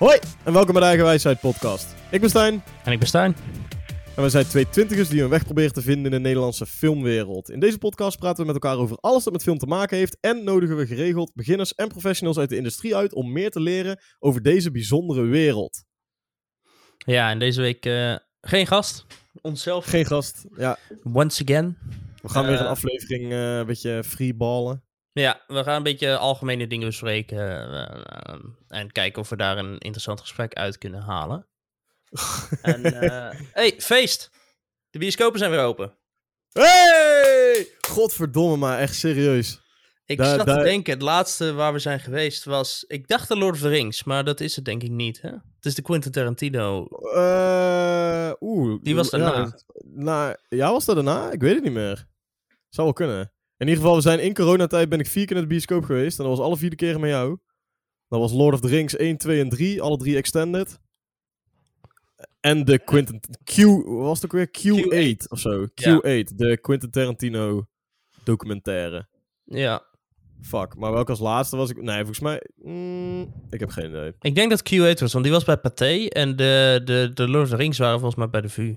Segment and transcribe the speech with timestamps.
[0.00, 1.94] Hoi en welkom bij de Eigenwijsheid podcast.
[2.10, 3.36] Ik ben Stijn En ik ben Stijn.
[4.16, 7.50] en we zijn twee twintigers die hun weg proberen te vinden in de Nederlandse filmwereld.
[7.50, 10.16] In deze podcast praten we met elkaar over alles dat met film te maken heeft
[10.20, 14.00] en nodigen we geregeld beginners en professionals uit de industrie uit om meer te leren
[14.18, 15.84] over deze bijzondere wereld.
[16.96, 19.06] Ja, en deze week eh, geen gast.
[19.40, 19.84] Onszelf.
[19.84, 20.44] Geen gast.
[20.56, 20.78] Ja,
[21.12, 21.76] Once again.
[22.22, 22.70] we gaan weer een Eh.
[22.70, 24.84] aflevering eh, een beetje freeballen.
[25.12, 27.38] Ja, we gaan een beetje algemene dingen bespreken.
[27.88, 28.34] eh,
[28.68, 31.46] en kijken of we daar een interessant gesprek uit kunnen halen.
[32.62, 34.30] en, eh, hey, feest!
[34.90, 35.94] De bioscopen zijn weer open.
[36.52, 37.68] Hey!
[37.80, 39.60] Godverdomme, maar echt serieus.
[40.04, 42.84] Ik Daar- zat te denken, het laatste waar we zijn geweest was...
[42.86, 45.28] Ik dacht de Lord of the Rings, maar dat is het denk ik niet, hè?
[45.30, 46.84] Het is de Quentin Tarantino.
[47.14, 48.82] Eh, Oeh.
[48.82, 49.34] Die was daarna.
[49.34, 49.52] Ja,
[49.84, 51.30] nou, ja, was dat daarna?
[51.30, 52.06] Ik weet het niet meer.
[52.68, 53.32] Zou wel kunnen.
[53.60, 56.18] In ieder geval, we zijn in coronatijd ben ik vier keer naar de bioscoop geweest.
[56.18, 57.38] En dat was alle vier de keren met jou.
[58.08, 59.82] Dat was Lord of the Rings 1, 2 en 3.
[59.82, 60.80] Alle drie extended.
[62.40, 63.20] En de Quentin...
[63.44, 63.56] Q...
[63.84, 64.48] Was het ook weer?
[64.48, 65.66] Q8 of zo.
[65.66, 66.34] Q8.
[66.34, 67.66] De Quentin Tarantino
[68.24, 69.08] documentaire.
[69.44, 69.82] Ja,
[70.42, 70.76] Fuck.
[70.76, 71.82] Maar welke als laatste was ik...
[71.82, 72.42] Nee, volgens mij...
[72.56, 74.14] mm, ik heb geen idee.
[74.20, 76.06] ik denk dat Q8 was, want die was bij Pathé.
[76.06, 78.76] En de, de, de Lord of the Rings waren volgens mij bij de VU.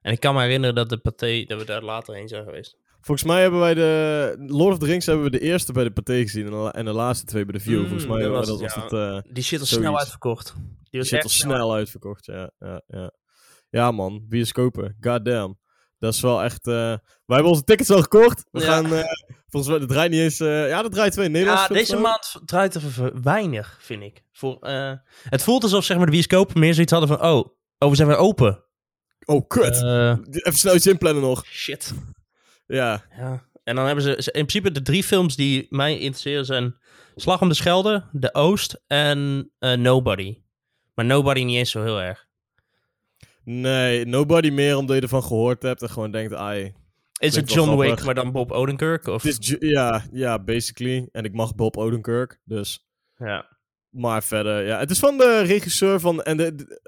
[0.00, 2.76] En ik kan me herinneren dat de Pathé, dat we daar later heen zijn geweest.
[3.04, 4.34] Volgens mij hebben wij de...
[4.46, 6.44] Lord of the Rings hebben we de eerste bij de Pathé gezien.
[6.46, 7.78] En de, en de laatste twee bij de View.
[7.80, 8.92] Mm, volgens mij dat dat was dat het...
[8.92, 9.86] eh, Die shit was Zoiets.
[9.86, 10.54] snel uitverkocht.
[10.90, 12.50] Die was shit was snel uitverkocht, ja.
[12.58, 13.10] Ja, ja.
[13.70, 14.96] ja man, bioscopen.
[15.00, 15.58] Goddamn.
[15.98, 16.66] Dat is wel echt...
[16.66, 18.44] eh, Wij hebben onze tickets al gekocht.
[18.50, 18.66] We Ja.
[18.66, 18.84] gaan...
[18.92, 19.02] eh,
[19.48, 20.38] volgens mij, het draait niet eens...
[20.38, 22.82] ja, dat draait twee Nederlandse Ja, deze maand draait er
[23.22, 24.22] weinig, vind ik.
[24.32, 24.58] Voor,
[25.28, 27.26] het voelt alsof zeg maar, de bioscopen meer zoiets hadden van...
[27.28, 27.46] Oh,
[27.78, 28.64] oh we zijn weer open.
[29.24, 29.82] Oh, kut.
[30.30, 31.44] Even snel iets inplannen nog.
[31.46, 31.92] shit.
[32.66, 33.04] Ja.
[33.16, 33.48] Ja.
[33.64, 36.76] En dan hebben ze, in principe de drie films die mij interesseren zijn...
[37.16, 40.38] Slag om de Schelde, De Oost en eh, Nobody.
[40.94, 42.26] Maar Nobody niet eens zo heel erg.
[43.44, 46.74] Nee, nobody meer omdat je ervan gehoord hebt en gewoon denkt, ai...
[47.18, 49.06] Is het John Wick, maar dan Bob Odenkirk?
[49.06, 49.24] Of...
[49.58, 51.08] Ja, ja, basically.
[51.12, 52.86] En ik mag Bob Odenkirk, dus...
[53.18, 53.52] Ja.
[53.90, 54.78] Maar verder, ja.
[54.78, 56.22] Het is van de regisseur van.
[56.22, 56.80] En de, de-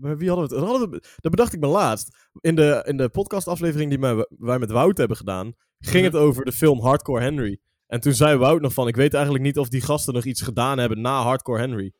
[0.00, 0.62] wie hadden we het?
[0.64, 2.16] Dat, hadden we- dat bedacht ik me laatst.
[2.40, 5.54] In de, in de podcastaflevering die wij, wij met Wout hebben gedaan.
[5.78, 7.58] ging het over de film Hardcore Henry.
[7.86, 8.88] En toen zei Wout nog van.
[8.88, 11.92] Ik weet eigenlijk niet of die gasten nog iets gedaan hebben na Hardcore Henry.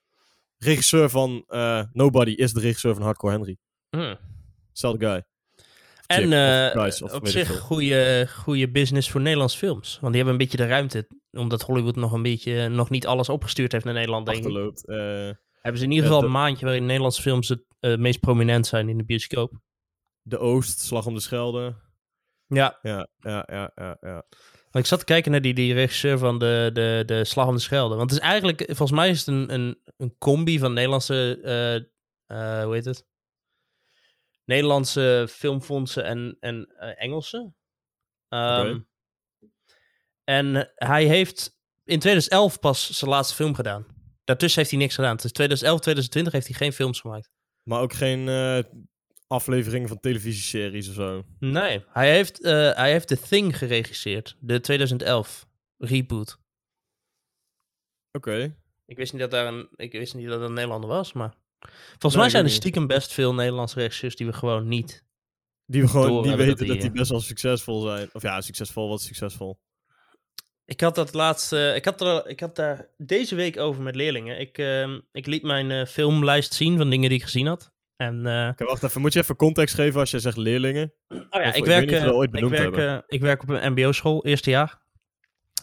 [0.58, 3.56] Regisseur van eh, Nobody is de regisseur van Hardcore Henry.
[3.90, 4.14] Hm.
[4.72, 5.22] Zelfde guy.
[6.06, 9.98] En chick, eh, op zich goede, goede business voor Nederlandse films.
[10.00, 11.08] Want die hebben een beetje de ruimte.
[11.30, 14.44] Omdat Hollywood nog een beetje nog niet alles opgestuurd heeft naar Nederland, denk ik.
[14.44, 14.86] Achterloopt.
[14.86, 15.30] eh,
[15.66, 18.88] Hebben ze in ieder geval een maandje waarin Nederlandse films het eh, meest prominent zijn
[18.88, 19.52] in de bioscoop.
[20.22, 21.74] de Oost, Slag om de Schelde.
[22.46, 22.78] Ja.
[22.82, 23.96] Ja, ja, ja, ja.
[24.00, 24.24] ja.
[24.70, 27.60] Ik zat te kijken naar die, die regisseur van de, de, de Slag om de
[27.60, 27.96] Schelde.
[27.96, 31.74] Want het is eigenlijk, volgens mij is het een, een, een combi van Nederlandse, eh,
[32.56, 33.06] eh, hoe heet het?
[34.44, 36.66] Nederlandse filmfondsen en, en
[36.96, 37.52] Engelse.
[38.28, 38.84] Oké.
[40.24, 43.95] En hij heeft in 2011 pas zijn laatste film gedaan.
[44.26, 45.16] Daartussen heeft hij niks gedaan.
[45.16, 47.30] Dus 2011, 2020 heeft hij geen films gemaakt.
[47.62, 48.58] Maar ook geen eh,
[49.26, 51.24] afleveringen van televisieseries of zo.
[51.38, 54.36] Nee, hij heeft, eh, hij heeft The Thing geregisseerd.
[54.40, 55.46] De 2011
[55.78, 56.38] reboot.
[58.12, 58.56] Oké.
[58.86, 61.34] Ik wist niet dat daar een, ik wist niet dat dat een Nederlander was, maar...
[61.88, 62.58] Volgens Nee, mij zijn er niet.
[62.58, 65.04] stiekem best veel Nederlandse regisseurs die we gewoon niet...
[65.66, 68.08] Die we gewoon die hebben weten dat dat die, die best wel succesvol zijn.
[68.12, 69.58] Of ja, succesvol, wat succesvol.
[70.66, 71.72] Ik had dat laatste...
[71.76, 74.40] Ik had, er, ik had daar deze week over met leerlingen.
[74.40, 77.72] Ik, ehm, ik liet mijn eh, filmlijst zien van dingen die ik gezien had.
[77.96, 79.00] En eh, Oké, wacht even.
[79.00, 80.92] Moet je even context geven als je zegt leerlingen?
[81.08, 83.72] Oh ja, Of- ik werk, eh, dat ooit ik, werk, eh, ik werk op een
[83.72, 84.78] mbo-school, eerste jaar.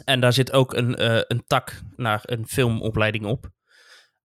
[0.06, 3.50] En daar zit ook een, eh, een tak naar een filmopleiding op.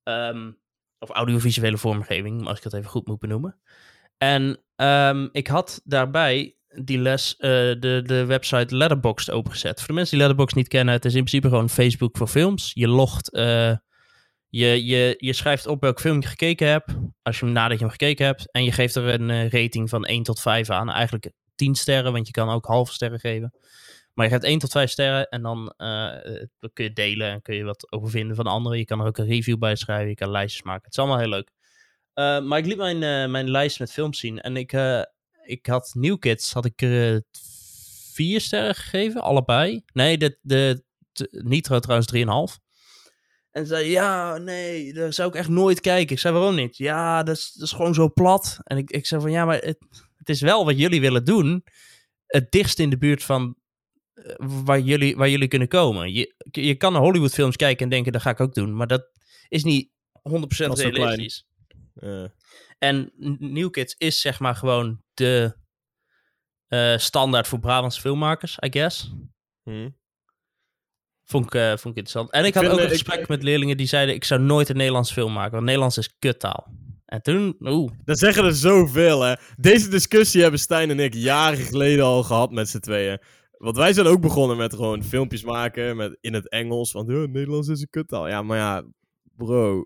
[0.02, 0.50] Ehm,
[0.98, 3.60] of audiovisuele vormgeving, als ik het even goed moet benoemen.
[4.18, 9.78] En ehm, ik had daarbij die les eh, de, de website Letterboxd opengezet.
[9.78, 12.70] Voor de mensen die Letterboxd niet kennen, het is in principe gewoon Facebook voor films.
[12.74, 13.76] Je logt, eh,
[14.48, 17.84] je, je, je schrijft op welk film je gekeken hebt, als je hem nadat je
[17.84, 18.52] hem gekeken hebt.
[18.52, 20.90] En je geeft er een eh, rating van 1 tot 5 aan.
[20.90, 23.52] Eigenlijk 10 sterren, want je kan ook halve sterren geven.
[24.14, 25.74] Maar je geeft 1 tot 5 sterren en dan
[26.72, 28.78] kun je delen en kun je wat over vinden van anderen.
[28.78, 30.82] Je kan er ook een review bij schrijven, je kan lijstjes maken.
[30.84, 31.50] Het is allemaal heel leuk.
[32.48, 34.72] Maar ik liet mijn, mijn lijst met films zien en ik,
[35.48, 37.20] ik had New Kids, had ik er eh,
[38.12, 39.82] vier sterren gegeven, allebei.
[39.92, 42.64] Nee, de, de, de Nitro trouwens 3,5.
[43.50, 46.14] En ze zei, ja, nee, daar zou ik echt nooit kijken.
[46.14, 46.76] Ik zei, waarom niet?
[46.76, 48.58] Ja, dat is, dat is gewoon zo plat.
[48.64, 49.78] En ik, ik zei van, ja, maar het,
[50.16, 51.64] het is wel wat jullie willen doen.
[52.26, 53.56] Het dichtst in de buurt van
[54.12, 56.12] eh, waar, jullie, waar jullie kunnen komen.
[56.12, 58.76] Je, je kan naar Hollywoodfilms kijken en denken, dat ga ik ook doen.
[58.76, 59.10] Maar dat
[59.48, 59.90] is niet 100%
[60.30, 60.92] Dat is zo klein.
[60.92, 61.46] realistisch.
[62.78, 65.56] En New Kids is zeg maar gewoon de
[66.68, 69.12] eh, standaard voor Brabantse filmmakers, I guess.
[69.62, 69.88] hm.
[71.24, 72.30] Vond ik, eh, vond ik interessant.
[72.30, 74.68] En ik had vind, ook een ik- gesprek met leerlingen die zeiden: Ik zou nooit
[74.68, 76.72] een Nederlands film maken, want Nederlands is kuttaal.
[77.04, 79.34] En toen, oeh, Dat zeggen er zoveel, hè.
[79.56, 83.20] Deze discussie hebben Stijn en ik jaren geleden al gehad met z'n tweeën.
[83.50, 86.92] Want wij zijn ook begonnen met gewoon filmpjes maken met, in het Engels.
[86.92, 88.28] Want ja, Nederlands is een kuttaal.
[88.28, 88.84] Ja, maar ja,
[89.36, 89.84] bro.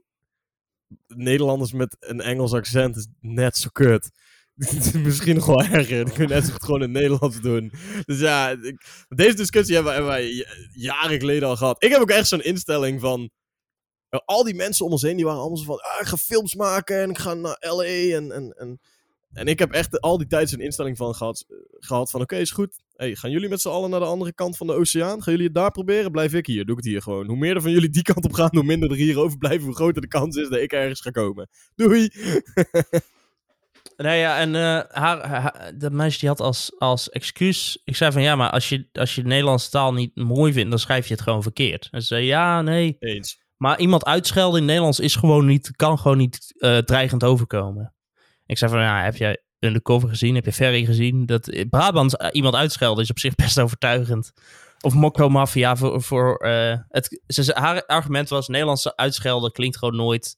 [1.06, 4.10] Nederlanders met een Engels accent is net zo kut.
[5.04, 6.04] Misschien nog wel erger.
[6.04, 7.72] Dan kun je net goed gewoon in het Nederlands doen.
[8.04, 11.82] Dus ja, ik- deze discussie hebben, hebben wij jaren geleden al gehad.
[11.84, 13.30] Ik heb ook echt zo'n instelling van...
[14.08, 15.78] eh, Al die mensen om ons heen, die waren allemaal zo van...
[15.80, 17.84] Ah, ik ga films maken en ik ga naar L.A.
[18.16, 18.80] En, en, en,
[19.32, 21.44] en ik heb echt al die tijd zo'n instelling van gehad,
[21.78, 22.20] gehad van...
[22.20, 22.80] Oké, is goed.
[22.96, 25.22] Hey, gaan jullie met z'n allen naar de andere kant van de oceaan?
[25.22, 26.10] Gaan jullie het daar proberen?
[26.10, 26.64] Blijf ik hier.
[26.64, 27.26] Doe ik het hier gewoon.
[27.26, 29.64] Hoe meer er van jullie die kant op gaan, hoe minder er hier overblijven.
[29.66, 31.48] Hoe groter de kans is dat ik ergens ga komen.
[31.74, 32.08] Doei!
[33.96, 37.80] Nee, ja, en eh, haar, haar- dat meisje die had als, als excuus...
[37.84, 40.70] Ik zei van, ja, maar als je, als je de Nederlandse taal niet mooi vindt,
[40.70, 41.88] dan schrijf je het gewoon verkeerd.
[41.90, 42.96] En ze zei, ja, nee.
[42.98, 43.40] Eens.
[43.56, 47.94] Maar iemand uitschelden in Nederlands is gewoon niet, kan gewoon niet eh, dreigend overkomen.
[48.46, 50.34] Ik zei van, ja, heb jij Undercover gezien?
[50.34, 51.26] Heb je Ferry gezien?
[51.26, 54.32] Dat in Brabant eh, iemand uitschelden is op zich best overtuigend.
[54.80, 56.02] Of Mokko Mafia voor...
[56.02, 60.36] voor eh, het, ze- haar argument was, Nederlandse uitschelden klinkt gewoon nooit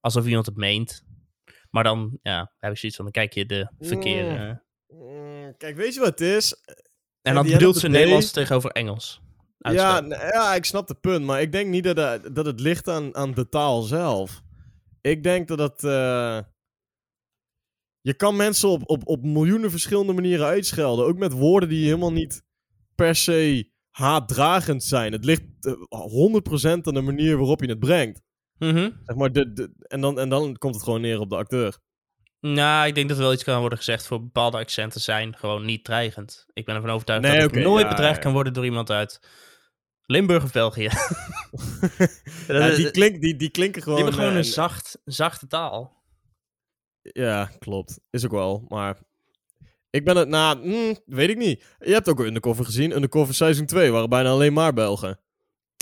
[0.00, 1.02] alsof iemand het meent.
[1.70, 4.62] Maar dan, ja, heb ik zoiets van, dan kijk je de verkeerde...
[4.88, 6.54] Mm, Kijk, weet je wat het is?
[7.22, 9.20] en dan die bedoelt ze Nederlands tegenover Engels.
[9.58, 10.00] Ja,
[10.32, 13.14] ja, ik snap het punt, maar ik denk niet dat, het- dat het ligt aan,
[13.16, 14.42] aan de taal zelf.
[15.00, 16.40] Ik denk dat eh,
[18.00, 21.04] Je kan mensen op, op, op miljoenen verschillende manieren uitschelden.
[21.06, 22.42] Ook met woorden die helemaal niet
[22.94, 25.12] per se haatdragend zijn.
[25.12, 28.22] Het ligt eh, 100% aan de manier waarop je het brengt.
[28.58, 28.90] Mhm.
[29.04, 31.78] Zeg maar, de, de, en, dan, en dan komt het gewoon neer op de acteur.
[32.40, 35.64] Nou, ik denk dat er wel iets kan worden gezegd voor bepaalde accenten zijn gewoon
[35.64, 36.46] niet dreigend.
[36.52, 38.22] Ik ben ervan overtuigd Nee, dat ik nooit ja, bedreigd ja.
[38.22, 39.20] kan worden door iemand uit
[40.06, 40.88] Limburg of België.
[42.48, 43.96] Ja, die, klink, die, die klinken gewoon...
[43.96, 45.96] Die hebben gewoon eh, een zacht, zachte taal.
[47.02, 48.00] Ja, klopt.
[48.10, 48.64] Is ook wel.
[48.68, 48.98] Maar
[49.90, 50.54] ik ben het na.
[50.54, 51.64] mm, weet ik niet.
[51.78, 52.94] Je hebt ook Undercover gezien.
[52.94, 55.20] Undercover seizoen 2 waren bijna alleen maar Belgen.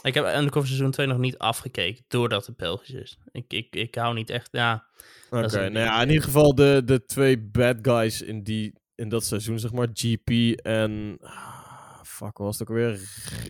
[0.07, 3.19] Ik heb Undercover seizoen 2 nog niet afgekeken, doordat het Belgisch is.
[3.33, 4.87] Ik, ik, ik hou niet echt, ja...
[5.31, 9.25] Oké, nou ja, in ieder geval de, de twee bad guys in, die, in dat
[9.25, 9.89] seizoen, zeg maar.
[9.93, 10.31] GP
[10.61, 11.17] en.
[11.21, 13.01] ah, Fuck, was het ook weer?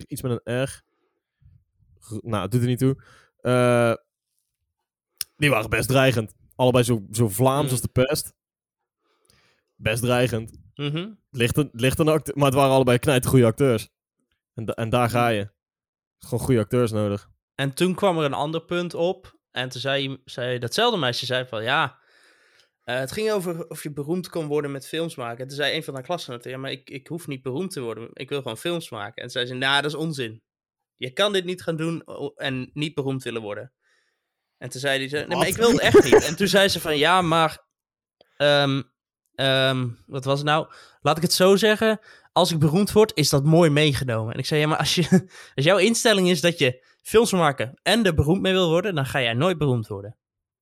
[0.07, 0.81] Iets met een R.
[2.21, 3.03] Nou, het doet er niet toe.
[3.41, 3.93] Eh,
[5.35, 6.33] die waren best dreigend.
[6.55, 7.71] Allebei zo, zo Vlaams Mm.
[7.71, 8.33] als de pest.
[9.75, 10.57] Best dreigend.
[10.75, 11.09] Mhm.
[11.31, 13.89] Ligt een, ligt een acte- maar het waren allebei knijtgoede acteurs.
[14.53, 15.49] En, da- en daar ga je.
[16.19, 17.29] Gewoon goede acteurs nodig.
[17.55, 19.35] En toen kwam er een ander punt op.
[19.51, 21.99] En toen zei, zei datzelfde meisje zei van ja.
[22.83, 25.39] eh, het ging over of je beroemd kon worden met films maken.
[25.41, 27.81] En toen zei een van haar klasgenoten: Ja, maar ik, ik hoef niet beroemd te
[27.81, 28.09] worden.
[28.13, 29.15] Ik wil gewoon films maken.
[29.15, 30.41] En toen zei ze: Nou, dat is onzin.
[30.95, 32.03] Je kan dit niet gaan doen
[32.35, 33.73] en niet beroemd willen worden.
[34.57, 36.23] En toen zei hij: Nee, maar ik wil het echt niet.
[36.23, 37.65] En toen zei ze: van ja, maar.
[38.37, 38.81] ehm,
[39.35, 40.67] ehm, wat was het nou?
[41.01, 41.99] Laat ik het zo zeggen.
[42.37, 44.33] Als ik beroemd word, is dat mooi meegenomen.
[44.33, 45.07] En ik zei: Ja, maar als, je,
[45.55, 48.95] als jouw instelling is dat je films wil maken en er beroemd mee wil worden,
[48.95, 50.15] dan ga jij nooit beroemd worden.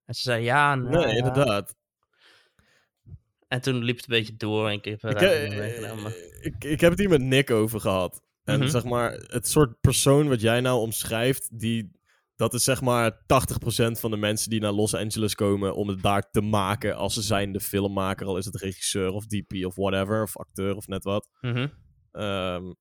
[0.06, 1.14] En ze zei ja, nou, nee, ja.
[1.14, 1.76] inderdaad.
[3.48, 6.06] En toen liep het een beetje door en ik heb Ik, het eh,
[6.42, 8.22] ik, ik heb het hier met Nick over gehad.
[8.44, 8.70] En Mhm.
[8.70, 11.92] zeg maar, het soort persoon wat jij nou omschrijft, die,
[12.36, 13.18] dat is zeg maar 80%
[13.92, 17.22] van de mensen die naar Los Angeles komen om het daar te maken als ze
[17.22, 21.04] zijn de filmmaker, al is het regisseur of DP of whatever, of acteur of net
[21.04, 21.30] wat.
[21.42, 21.68] Mhm.
[22.12, 22.74] Ehm,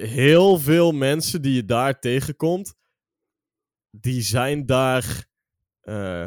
[0.00, 2.74] heel veel mensen die je daar tegenkomt,
[3.90, 5.28] die zijn daar.
[5.80, 6.26] eh,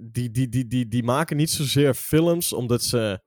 [0.00, 3.22] die, die, die, die, die maken niet zozeer films omdat ze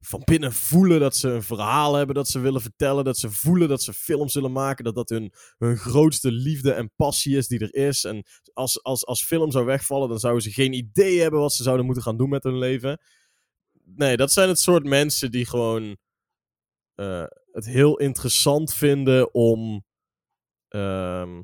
[0.00, 3.04] van binnen voelen dat ze een verhaal hebben dat ze willen vertellen.
[3.04, 4.84] Dat ze voelen dat ze films willen maken.
[4.84, 8.04] Dat dat hun, hun grootste liefde en passie is die er is.
[8.04, 11.62] En als, als, als film zou wegvallen, dan zouden ze geen idee hebben wat ze
[11.62, 13.00] zouden moeten gaan doen met hun leven.
[13.84, 15.96] Nee, dat zijn het soort mensen die gewoon
[16.94, 19.84] eh, het heel interessant vinden om
[20.68, 21.42] ehm,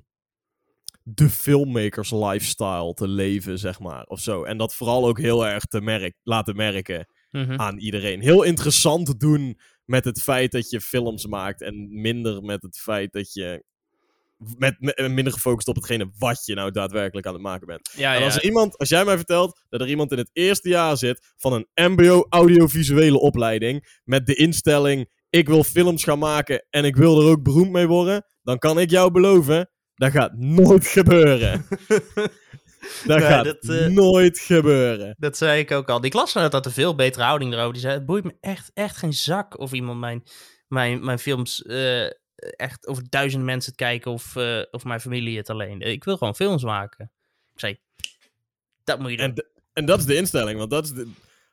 [1.03, 4.45] de filmmakers lifestyle te leven, zeg maar, of zo.
[4.45, 7.61] En dat vooral ook heel erg te merk laten merken Mhm.
[7.61, 8.21] aan iedereen.
[8.21, 12.79] Heel interessant te doen met het feit dat je films maakt en minder met het
[12.79, 13.65] feit dat je
[14.57, 17.91] met, met- minder gefocust op hetgene wat je nou daadwerkelijk aan het maken bent.
[17.97, 18.25] Ja, En ja.
[18.25, 21.33] als, er iemand, als jij mij vertelt dat er iemand in het eerste jaar zit
[21.37, 26.97] van een MBO audiovisuele opleiding met de instelling ik wil films gaan maken en ik
[26.97, 31.65] wil er ook beroemd mee worden, dan kan ik jou beloven Dat gaat nooit gebeuren.
[33.07, 35.15] dat Nee, gaat dat, eh, nooit gebeuren.
[35.19, 36.01] Dat zei ik ook al.
[36.01, 37.73] Die klas had een veel betere houding erover.
[37.73, 40.23] Die zei, het boeit me echt, echt geen zak of iemand mijn,
[40.69, 42.05] mijn, mijn films eh,
[42.57, 45.81] echt over duizend mensen het kijken of, eh, of mijn familie het alleen.
[45.81, 47.11] Ik wil gewoon films maken.
[47.55, 47.79] Ik zei,
[48.85, 49.27] dat moet je doen.
[49.27, 51.11] En, en dat is de instelling, want dat is, de,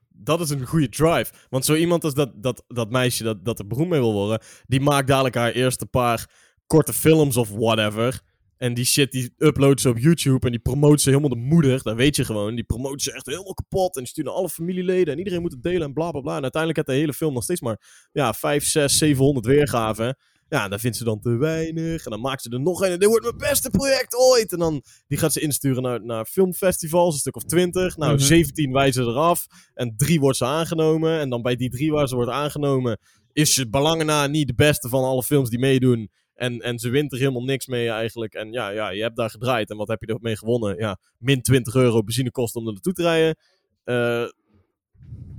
[0.09, 1.33] dat is een goede drive.
[1.49, 4.41] Want zo iemand als dat, dat, dat meisje dat, dat er beroemd mee wil worden,
[4.67, 6.29] die maakt dadelijk haar eerste paar
[6.67, 8.21] korte films of whatever.
[8.61, 11.83] En die shit die uploadt ze op YouTube en die promoot ze helemaal de moeder.
[11.83, 12.55] Dat weet je gewoon.
[12.55, 13.95] Die promoot ze echt helemaal kapot.
[13.95, 15.13] En die stuurt naar alle familieleden.
[15.13, 16.35] En iedereen moet het delen en bla bla bla.
[16.35, 20.17] En uiteindelijk heeft de hele film nog steeds maar ja, 5, 6, 700 weergaven.
[20.49, 22.05] Ja, dat vindt ze dan te weinig.
[22.05, 22.91] En dan maakt ze er nog een.
[22.91, 24.51] En dit wordt mijn beste project ooit.
[24.51, 27.13] En dan die gaat ze insturen naar, naar filmfestivals.
[27.13, 27.97] Een stuk of 20.
[27.97, 28.23] Nou, Mhm.
[28.23, 29.45] 17 wijzen ze eraf.
[29.73, 31.19] En drie wordt ze aangenomen.
[31.19, 32.99] En dan bij die drie waar ze wordt aangenomen.
[33.33, 36.09] Is ze belangen na niet de beste van alle films die meedoen.
[36.41, 38.33] En, en ze wint er helemaal niks mee eigenlijk.
[38.33, 39.69] En ja, ja, je hebt daar gedraaid.
[39.69, 40.77] En wat heb je ermee gewonnen?
[40.77, 43.35] Ja, min 20 euro benzinekosten om er naartoe te rijden.
[43.83, 44.21] Eh,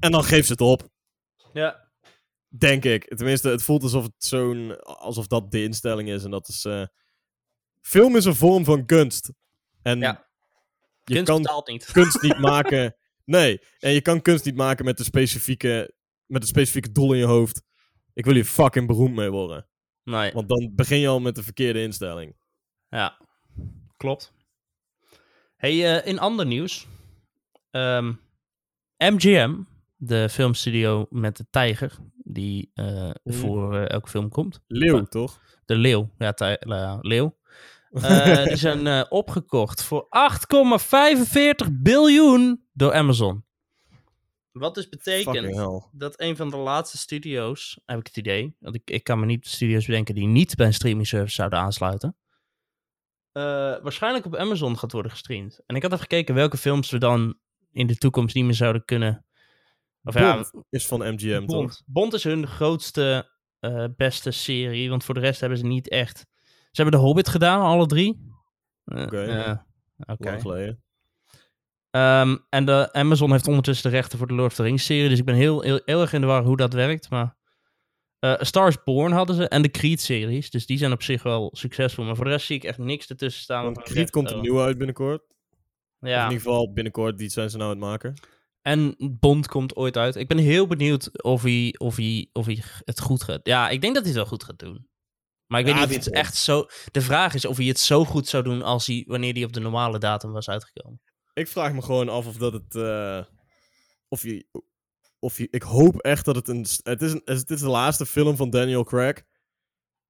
[0.01, 0.89] en dan geeft ze het op.
[1.53, 1.91] Ja.
[2.49, 3.15] Denk ik.
[3.15, 4.81] Tenminste, het voelt alsof het zo'n.
[4.85, 6.25] alsof dat de instelling is.
[6.25, 6.65] En dat is.
[6.65, 6.85] eh,
[7.81, 9.31] film is een vorm van kunst.
[9.83, 10.27] En Ja.
[11.05, 11.85] je Kunst kan niet.
[11.93, 12.97] kunst niet maken.
[13.25, 13.61] Nee.
[13.79, 15.95] En je kan kunst niet maken met een specifieke.
[16.27, 17.63] met een specifieke doel in je hoofd.
[18.15, 19.67] Ik wil hier fucking beroemd mee worden.
[20.05, 22.37] Nee, Want dan begin je al met de verkeerde instelling.
[22.89, 23.19] ja.
[23.97, 24.33] Klopt.
[25.57, 26.87] Hey, eh, in ander nieuws.
[27.71, 28.13] Ehm,
[28.99, 29.55] MGM,
[29.97, 33.37] de filmstudio met de tijger, die eh, Mhm.
[33.39, 34.61] voor eh, elke film komt.
[34.67, 35.41] Leeuw, Maar- toch?
[35.65, 36.11] De leeuw.
[36.19, 37.37] Ja, leeuw.
[37.93, 43.45] Eh, die zijn eh, opgekocht voor 8,45 biljoen door Amazon.
[44.53, 48.91] Wat dus betekent dat een van de laatste studio's, heb ik het idee, want ik,
[48.91, 52.17] ik kan me niet studio's bedenken die niet bij een streaming service zouden aansluiten,
[53.33, 53.43] eh,
[53.83, 55.61] waarschijnlijk op Amazon gaat worden gestreamd.
[55.67, 57.39] En ik had even gekeken welke films we dan
[57.71, 59.27] in de toekomst niet meer zouden kunnen.
[60.05, 61.47] Of ja, Bond is van MGM, toch?
[61.47, 61.83] Bond.
[61.87, 64.91] Bond is hun grootste, eh, beste serie.
[64.91, 66.19] Want voor de rest hebben ze niet echt.
[66.71, 68.31] Ze hebben de Hobbit gedaan, alle drie.
[68.85, 69.65] Eh, Oké.
[70.07, 70.31] Oké.
[70.31, 70.77] Lang
[71.93, 75.09] Ehm, en de Amazon heeft ondertussen de rechten voor de Lord of the Rings serie.
[75.09, 77.11] Dus ik ben heel, heel, heel erg in de war hoe dat werkt.
[77.11, 77.37] Maar
[78.19, 79.49] eh A Star is Born hadden ze.
[79.49, 80.51] En de Creed-series.
[80.51, 82.05] Dus die zijn op zich wel succesvol.
[82.05, 83.65] Maar voor de rest zie ik echt niks ertussen staan.
[83.65, 85.23] Want Creed komt er oh, nieuw uit binnenkort.
[86.01, 86.17] Of Ja.
[86.25, 88.15] in ieder geval binnenkort, die zijn ze nou aan het maken.
[88.63, 90.17] En Bond komt ooit uit.
[90.17, 93.41] Ik ben heel benieuwd of hij, of hij, of hij het goed gaat.
[93.43, 94.89] Ja, ik denk dat hij het wel goed gaat doen.
[95.47, 96.67] Maar ik weet Ja, niet of hij het echt zo.
[96.91, 99.53] De vraag is of hij het zo goed zou doen als hij wanneer hij op
[99.53, 101.01] de normale datum was uitgekomen.
[101.33, 102.75] Ik vraag me gewoon af of dat het.
[102.75, 103.25] eh,
[104.09, 104.47] of je.
[105.19, 105.49] Of je.
[105.51, 106.67] Ik hoop echt dat het een.
[106.83, 109.23] Het is, een, het is de laatste film van Daniel Craig.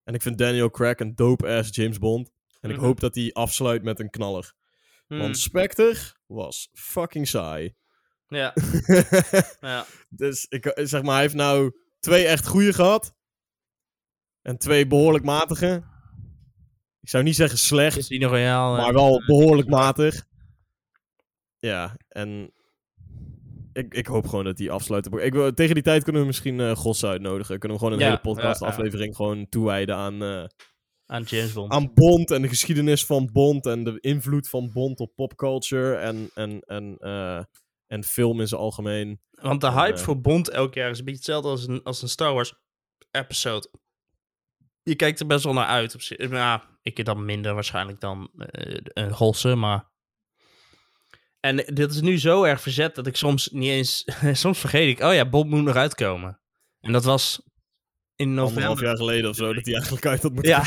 [0.03, 2.31] En ik vind Daniel Craig een dope-ass James Bond.
[2.59, 2.85] En ik Mhm.
[2.85, 4.53] hoop dat hij afsluit met een knaller.
[5.07, 7.75] Hmm, Want Spectre was fucking saai.
[8.27, 8.53] Ja,
[9.61, 9.85] ja.
[10.09, 13.15] dus ik zeg maar, hij heeft nou twee echt goede gehad.
[14.41, 15.83] En twee behoorlijk matige.
[17.01, 17.97] Ik zou niet zeggen slecht.
[17.97, 18.09] Is?
[18.77, 20.25] Maar wel behoorlijk matig.
[21.67, 22.53] Ja, en
[23.73, 25.23] ik, ik hoop gewoon dat die afsluiten.
[25.23, 27.59] Ik wil, tegen die tijd kunnen we misschien eh Goss uitnodigen.
[27.59, 28.73] Kunnen we gewoon een Ja, hele podcast ja, ja.
[28.73, 30.45] aflevering gewoon toewijden aan, eh,
[31.05, 31.71] Aan James Bond.
[31.71, 36.29] aan Bond en de geschiedenis van Bond en de invloed van Bond op popculture en,
[36.33, 37.43] en, en, eh,
[37.87, 39.21] en film in zijn algemeen.
[39.31, 42.09] Want de hype voor Bond elk jaar is een beetje hetzelfde als een, als een
[42.09, 42.53] Star Wars
[43.11, 43.71] episode.
[44.83, 45.93] Je kijkt er best wel naar uit.
[45.93, 46.29] Op zich.
[46.29, 49.91] Nou, ik dan minder waarschijnlijk dan een Holse, maar...
[51.45, 54.07] En dit is nu zo erg verzet dat ik soms niet eens...
[54.43, 56.39] soms vergeet ik, oh ja, Bond moet nog uitkomen.
[56.79, 57.41] En dat was
[58.15, 58.83] in Anderhalf november.
[58.83, 60.63] jaar geleden of zo, dat hij eigenlijk uit had moeten Ja.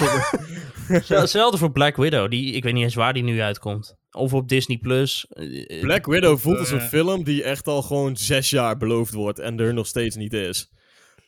[1.19, 2.31] Hetzelfde voor Black Widow.
[2.31, 3.97] Die, ik weet niet eens waar die nu uitkomt.
[4.11, 4.79] Of op Disney+.
[4.79, 5.27] Plus.
[5.29, 9.13] Eh, Black Widow voelt als een eh, film die echt al gewoon zes jaar beloofd
[9.13, 10.71] wordt en er nog steeds niet is.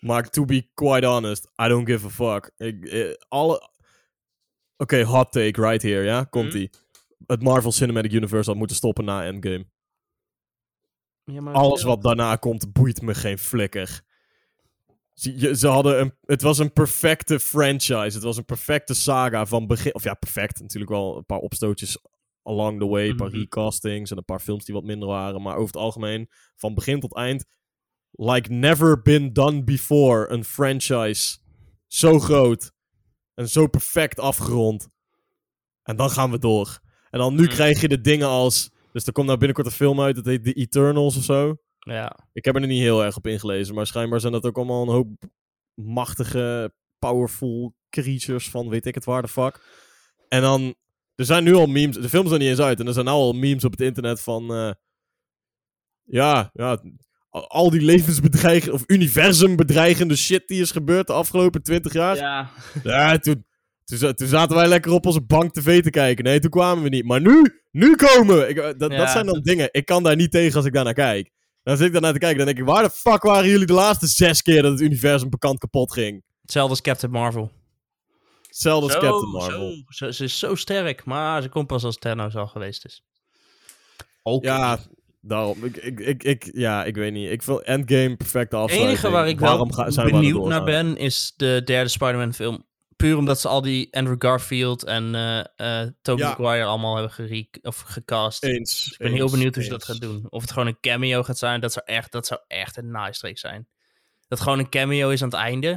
[0.00, 2.50] Maar to be quite honest, I don't give a fuck.
[2.56, 3.70] Ik, eh, alle...
[4.76, 6.24] Oké, hot take right here, ja?
[6.24, 6.70] Komt-ie.
[7.26, 9.66] Het Marvel Cinematic Universe had moeten stoppen na Endgame.
[11.24, 14.02] ja, maar- Alles wat daarna komt, boeit me geen flikker.
[15.14, 18.14] Ze, ze hadden een, het was een perfecte franchise.
[18.16, 19.94] Het was een perfecte saga van begin...
[19.94, 20.60] Of ja, perfect.
[20.60, 21.98] Natuurlijk wel een paar opstootjes
[22.42, 23.08] along the way.
[23.08, 23.38] Een paar Mhm.
[23.38, 25.42] recastings en een paar films die wat minder waren.
[25.42, 27.44] Maar over het algemeen, van begin tot eind...
[28.10, 30.28] Like never been done before.
[30.28, 31.38] Een franchise
[31.86, 32.72] zo groot.
[33.34, 34.88] En zo perfect afgerond.
[35.82, 36.78] En dan gaan we door.
[37.10, 37.50] En dan nu Mhm.
[37.50, 38.70] krijg je de dingen als...
[38.92, 41.56] Dus er komt nou binnenkort een film uit, dat heet The Eternals of zo.
[41.78, 42.18] Ja.
[42.32, 44.88] Ik heb er niet heel erg op ingelezen, maar schijnbaar zijn dat ook allemaal een
[44.88, 45.08] hoop
[45.74, 49.60] machtige, powerful creatures van weet ik het waar de fuck.
[50.28, 50.74] En dan
[51.14, 52.80] Er zijn nu al memes, de film is er niet eens uit.
[52.80, 54.52] En er zijn nu al memes op het internet van...
[54.54, 54.70] eh,
[56.04, 56.78] ja, ja,
[57.30, 62.16] al- die levensbedreigende of universumbedreigende shit die is gebeurd de afgelopen 20 jaar.
[62.16, 62.50] Ja,
[62.82, 63.44] Ja, toen,
[63.98, 66.24] toen, toen zaten wij lekker op onze bank tv te kijken.
[66.24, 67.04] Nee, toen kwamen we niet.
[67.04, 68.48] Maar nu, nu komen we.
[68.48, 69.68] Ik, eh, dat, Ja, dat zijn dan dingen.
[69.72, 71.30] Ik kan daar niet tegen als ik daar naar kijk.
[71.62, 72.36] Dan zit ik daar naar te kijken.
[72.38, 75.30] Dan denk ik, waar de fuck waren jullie de laatste zes keer dat het universum
[75.30, 76.22] bekend kapot ging?
[76.42, 77.50] hetzelfde als Captain Marvel.
[78.46, 79.70] Hetzelfde als Zo, Captain Marvel.
[79.88, 83.02] Zo, zo- ze is zo sterk, maar ze komt pas als Thanos al geweest is.
[84.22, 84.44] Ook.
[84.44, 84.78] Ja,
[85.20, 85.64] daarom.
[85.64, 87.30] Ik, ik, ik, ik, ja, ik weet niet.
[87.30, 88.98] Ik vind Endgame perfecte Het afsluiting.
[88.98, 92.66] enige waar ik Waarom wel ga- het benieuwd naar ben, is de derde Spider-Man film.
[92.98, 96.30] Puur omdat ze al die Andrew Garfield en eh eh Tobey Ja.
[96.30, 98.44] Maguire allemaal hebben gere of gecast.
[98.44, 98.84] Eens.
[98.84, 100.26] Dus ik ben heel benieuwd hoe ze dat gaan doen.
[100.28, 103.30] Of het gewoon een cameo gaat zijn, dat zou echt, dat zou echt een nice
[103.34, 103.68] zijn.
[104.28, 105.68] Dat gewoon een cameo is aan het einde.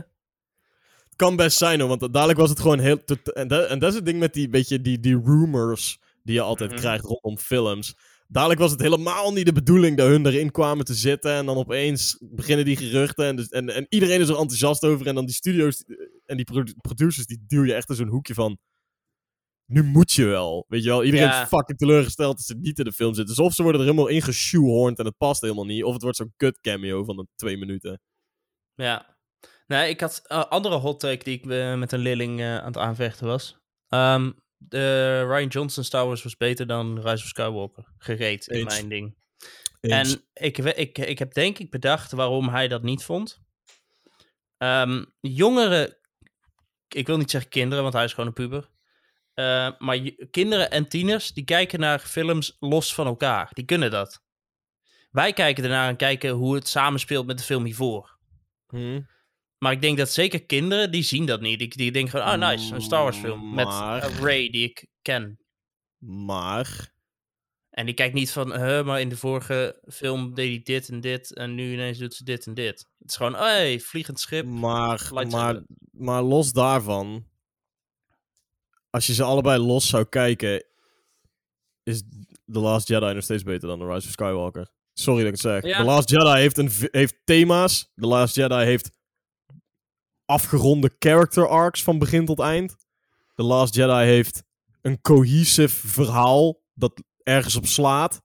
[1.03, 3.03] Het kan best zijn hoor, want dadelijk was het gewoon heel...
[3.03, 6.33] tot- En dat, en dat is het ding met die, beetje die, die rumors die
[6.35, 6.79] je altijd Mhm.
[6.79, 7.95] krijgt rondom films.
[8.31, 11.31] Dadelijk was het helemaal niet de bedoeling dat hun erin kwamen te zitten.
[11.33, 13.25] En dan opeens beginnen die geruchten.
[13.25, 15.07] En, dus, en, en iedereen is er enthousiast over.
[15.07, 15.95] En dan die studio's eh,
[16.25, 18.57] en die produ- producers, die duw je echt in zo'n hoekje van...
[19.65, 20.65] Nu moet je wel.
[20.67, 21.41] Weet je wel, iedereen Ja.
[21.41, 23.35] is fucking teleurgesteld dat ze niet in de film zitten.
[23.35, 25.83] Dus of ze worden er helemaal in geshoehorned en het past helemaal niet.
[25.83, 28.01] Of het wordt zo'n kut cameo van de twee minuten.
[28.75, 29.17] Ja.
[29.67, 32.77] Nee, ik had een andere hot take die ik eh, met een leerling aan het
[32.77, 33.57] aanvechten was.
[33.87, 34.31] Ehm,
[34.67, 37.85] de Ryan Johnson Star Wars was beter dan Rise of Skywalker.
[37.97, 39.15] Gereed in mijn ding.
[39.81, 40.13] Eens.
[40.13, 43.39] En ik, ik, ik heb denk ik bedacht waarom hij dat niet vond.
[44.57, 45.97] Ehm, jongeren,
[46.87, 48.69] ik wil niet zeggen kinderen, want hij is gewoon een puber.
[49.33, 49.99] Eh, maar
[50.31, 53.49] kinderen en tieners, die kijken naar films los van elkaar.
[53.53, 54.23] Die kunnen dat.
[55.11, 58.17] Wij kijken ernaar en kijken hoe het samenspeelt met de film hiervoor.
[58.67, 59.01] Hm.
[59.63, 61.59] Maar ik denk dat zeker kinderen, die zien dat niet.
[61.59, 63.53] Die, die denken gewoon, ah nice, een Star Wars film.
[63.53, 65.39] Met Maar- eh, Ray die ik ken.
[66.05, 66.93] Maar...
[67.69, 71.01] En die kijkt niet van, huh, maar in de vorige film deed hij dit en
[71.01, 71.33] dit.
[71.33, 72.85] En nu ineens doet ze dit en dit.
[72.97, 74.45] Het is gewoon, hey, vliegend schip.
[74.45, 77.25] Maar, maar, maar los daarvan,
[78.89, 80.65] als je ze allebei los zou kijken,
[81.83, 82.03] is
[82.51, 84.71] The Last Jedi nog steeds beter dan The Rise of Skywalker.
[84.93, 85.63] Sorry dat ik het zeg.
[85.63, 85.77] Ja.
[85.77, 87.91] The Last Jedi heeft, een, heeft thema's.
[87.95, 88.99] The Last Jedi heeft
[90.31, 92.75] afgeronde character arcs van begin tot eind.
[93.33, 94.43] The Last Jedi heeft
[94.81, 98.21] een cohesive verhaal dat ergens op slaat.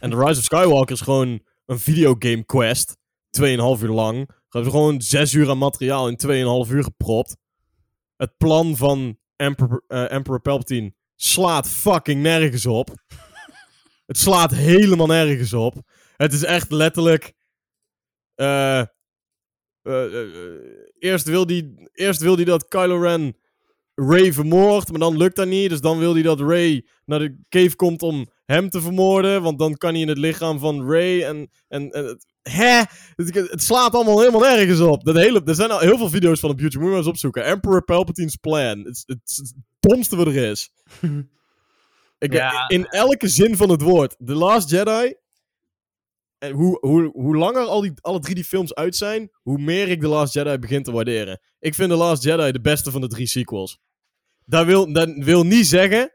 [0.00, 2.96] En The Rise of Skywalker is gewoon een videogame quest.
[3.40, 3.44] 2,5
[3.82, 4.16] uur lang.
[4.28, 6.16] Ze hebben gewoon 6 uur aan materiaal in
[6.66, 7.36] 2,5 uur gepropt.
[8.16, 12.88] Het plan van Emperor, eh, Emperor Palpatine slaat fucking nergens op.
[14.06, 15.74] Het slaat helemaal nergens op.
[16.16, 17.32] Het is echt letterlijk.
[18.34, 18.82] eh,
[19.84, 20.60] eh, eh, eh,
[20.98, 23.36] eerst, wil die, eerst wil hij dat Kylo Ren
[23.94, 25.70] Ray vermoordt, maar dan lukt dat niet.
[25.70, 29.42] Dus dan wil hij dat Ray naar de cave komt om hem te vermoorden.
[29.42, 31.22] Want dan kan hij in het lichaam van Ray.
[31.22, 32.82] En, en, en het, hè?
[33.14, 35.04] Het, het slaat allemaal helemaal nergens op.
[35.04, 36.78] Dat hele, er zijn al heel veel video's van op YouTube.
[36.78, 37.44] Moet je maar eens opzoeken.
[37.44, 38.78] Emperor Palpatine's plan.
[38.78, 40.70] Het het, domste wat er is.
[42.18, 42.68] Ik, Ja.
[42.68, 44.16] In elke zin van het woord.
[44.24, 45.14] The Last Jedi.
[46.52, 50.00] Hoe, hoe, hoe langer al die, alle drie die films uit zijn, hoe meer ik
[50.00, 51.40] The Last Jedi begin te waarderen.
[51.58, 53.78] Ik vind The Last Jedi de beste van de drie sequels.
[54.44, 56.14] Dat wil, dat wil niet zeggen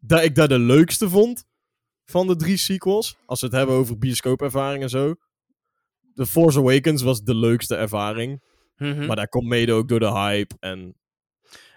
[0.00, 1.44] dat ik dat de leukste vond
[2.04, 3.16] van de drie sequels.
[3.26, 5.14] Als we het hebben over bioscoopervaring en zo.
[6.14, 8.42] The Force Awakens was de leukste ervaring.
[8.76, 9.06] Mhm.
[9.06, 10.54] Maar dat komt mede ook door de hype.
[10.60, 10.96] En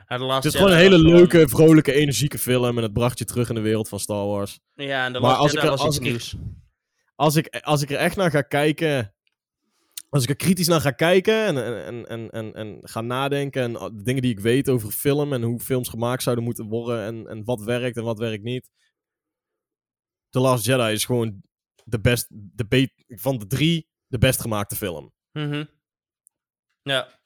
[0.07, 2.77] de het is gewoon een hele gewoon- leuke, vrolijke, energieke film.
[2.77, 4.59] En het bracht je terug in de wereld van Star Wars.
[4.73, 6.35] Ja, en de Maar als Jedi ik was als iets ik nieuws.
[7.17, 9.13] Als ik, als ik er echt naar ga kijken.
[10.09, 13.61] Als ik er kritisch naar ga kijken en, en, en, en, en, ga nadenken.
[13.61, 17.03] En de dingen die ik weet over film en hoe films gemaakt zouden moeten worden.
[17.03, 18.69] En, en wat werkt en wat werkt niet.
[20.29, 21.41] The Last Jedi is gewoon
[21.83, 25.13] de best, de van de drie de best gemaakte film.
[25.31, 25.65] Mhm.
[26.81, 27.16] Ja.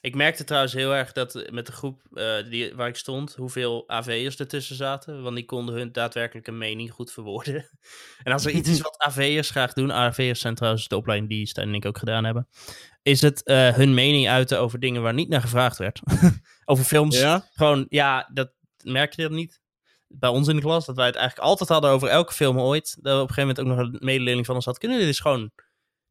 [0.00, 3.34] Ik merkte trouwens heel erg dat eh, met de groep eh, die, waar ik stond,
[3.34, 5.22] hoeveel AV'ers ertussen zaten.
[5.22, 7.68] Want die konden hun daadwerkelijke mening goed verwoorden.
[8.22, 11.46] en als er iets is wat AV'ers graag doen, AV'ers zijn trouwens de opleiding die
[11.46, 12.48] Stijn en ik ook gedaan hebben,
[13.02, 16.00] is het eh, hun mening uiten over dingen waar niet naar gevraagd werd.
[16.64, 17.18] over films.
[17.18, 17.48] Ja?
[17.52, 19.60] Gewoon, ja, dat merk je dat niet.
[20.08, 22.98] Bij ons in de klas, dat wij het eigenlijk altijd hadden over elke film ooit.
[23.00, 24.78] Dat op een gegeven moment ook nog een medeleerling van ons had.
[24.78, 25.50] Kunnen jullie dus gewoon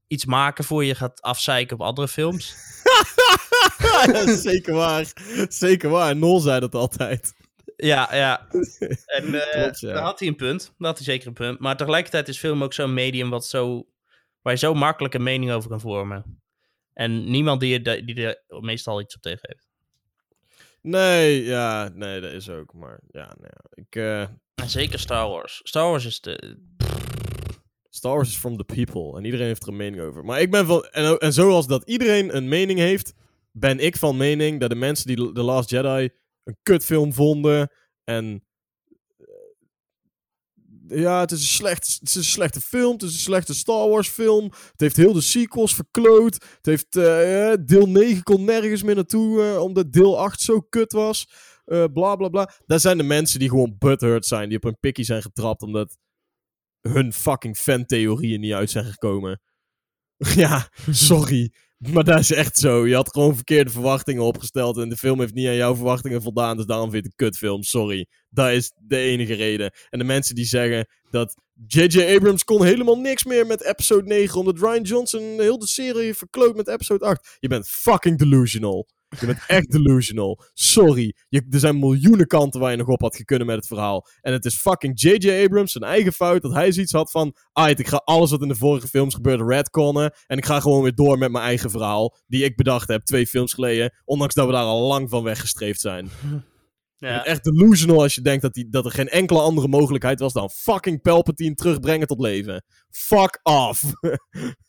[0.08, 2.56] iets maken voor je gaat afzeiken op andere films?
[4.06, 5.12] Ja, zeker waar.
[5.50, 6.16] Zeker waar.
[6.16, 7.34] Nol zei dat altijd.
[7.76, 8.48] Ja, ja.
[9.18, 9.94] En Klopt, ja.
[9.94, 10.74] daar had hij een punt.
[10.78, 11.60] Daar had hij zeker een punt.
[11.60, 13.88] Maar tegelijkertijd is film ook zo'n medium wat zo,
[14.42, 16.42] waar je zo makkelijk een mening over kan vormen.
[16.94, 19.68] En niemand die, er- die er meestal iets op tegen heeft.
[20.82, 22.74] Nee, ja, nee, dat is ook.
[22.74, 23.96] Maar ja, nou ik...
[23.96, 24.22] eh,
[24.56, 25.60] En zeker Star Wars.
[25.64, 26.58] Star Wars is de...
[27.98, 29.18] Star Wars is from the people.
[29.18, 30.26] En iedereen heeft er een mening over.
[30.26, 30.84] Maar ik ben van...
[30.86, 33.14] En, en zoals dat iedereen een mening heeft...
[33.52, 36.10] Ben ik van mening dat de mensen die The Last Jedi
[36.44, 37.72] een kutfilm vonden...
[38.04, 38.44] En...
[40.88, 42.92] eh, Ja, het is, een slecht, een slechte film.
[42.94, 44.44] Het is een slechte Star Wars film.
[44.44, 46.34] Het heeft heel de sequels verkloot.
[46.34, 46.96] Het heeft...
[46.96, 49.60] eh, eh, deel 9 kon nergens meer naartoe...
[49.60, 51.30] omdat deel 8 zo kut was.
[51.66, 52.52] Eh bla bla bla.
[52.66, 54.48] Dat zijn de mensen die gewoon butthurt zijn.
[54.50, 55.98] Die op hun pikkie zijn getrapt omdat
[56.88, 59.42] hun fucking fantheorieën niet uit zijn gekomen.
[60.36, 61.52] ja, sorry.
[61.78, 62.88] Maar dat is echt zo.
[62.88, 64.78] Je had gewoon verkeerde verwachtingen opgesteld.
[64.78, 66.58] En de film heeft niet aan jouw verwachtingen voldaan.
[66.58, 67.64] Dus daarom vind ik het een kutfilm.
[67.64, 68.08] Sorry.
[68.30, 69.72] Dat is de enige reden.
[69.90, 71.36] En de mensen die zeggen dat
[71.68, 72.16] J.J.
[72.16, 74.40] Abrams kon helemaal niks meer met episode 9.
[74.40, 77.38] Omdat Ryan Johnson heel de serie verkloot met episode 8.
[77.40, 78.88] Je bent fucking delusional.
[79.20, 80.42] Je bent echt delusional.
[80.54, 81.16] Sorry.
[81.30, 84.08] Je, er zijn miljoenen kanten waar je nog op had kunnen met het verhaal.
[84.22, 85.44] En het is fucking J.J.
[85.44, 87.36] Abrams zijn eigen fout dat hij zoiets had van...
[87.52, 90.14] Ait, ik ga alles wat in de vorige films gebeurde redconnen.
[90.28, 92.16] En ik ga gewoon weer door met mijn eigen verhaal.
[92.28, 93.94] Die ik bedacht heb twee films geleden.
[94.06, 96.10] Ondanks dat we daar al lang van weggestreefd zijn.
[97.00, 97.14] Je Ja.
[97.14, 100.34] bent echt delusional als je denkt dat, die, dat er geen enkele andere mogelijkheid was
[100.34, 102.64] dan fucking Palpatine terugbrengen tot leven.
[102.90, 103.84] Fuck off.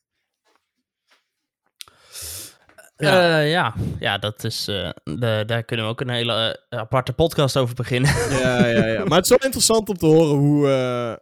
[3.00, 3.38] Ja.
[3.40, 3.74] ja.
[3.98, 4.68] ja, dat is.
[4.68, 8.11] eh, de, daar kunnen we ook een hele eh, aparte podcast over beginnen.
[8.42, 9.04] ja, ja, ja.
[9.04, 11.14] Maar het is wel interessant om te horen hoe, eh,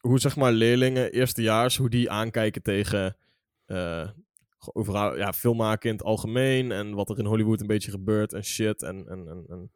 [0.00, 3.16] hoe zeg maar leerlingen, eerstejaars, hoe die aankijken tegen
[3.66, 4.08] eh,
[4.72, 8.44] overal, ja, filmmaken in het algemeen en wat er in Hollywood een beetje gebeurt en
[8.44, 8.82] shit.
[8.82, 9.70] En, en, en, en...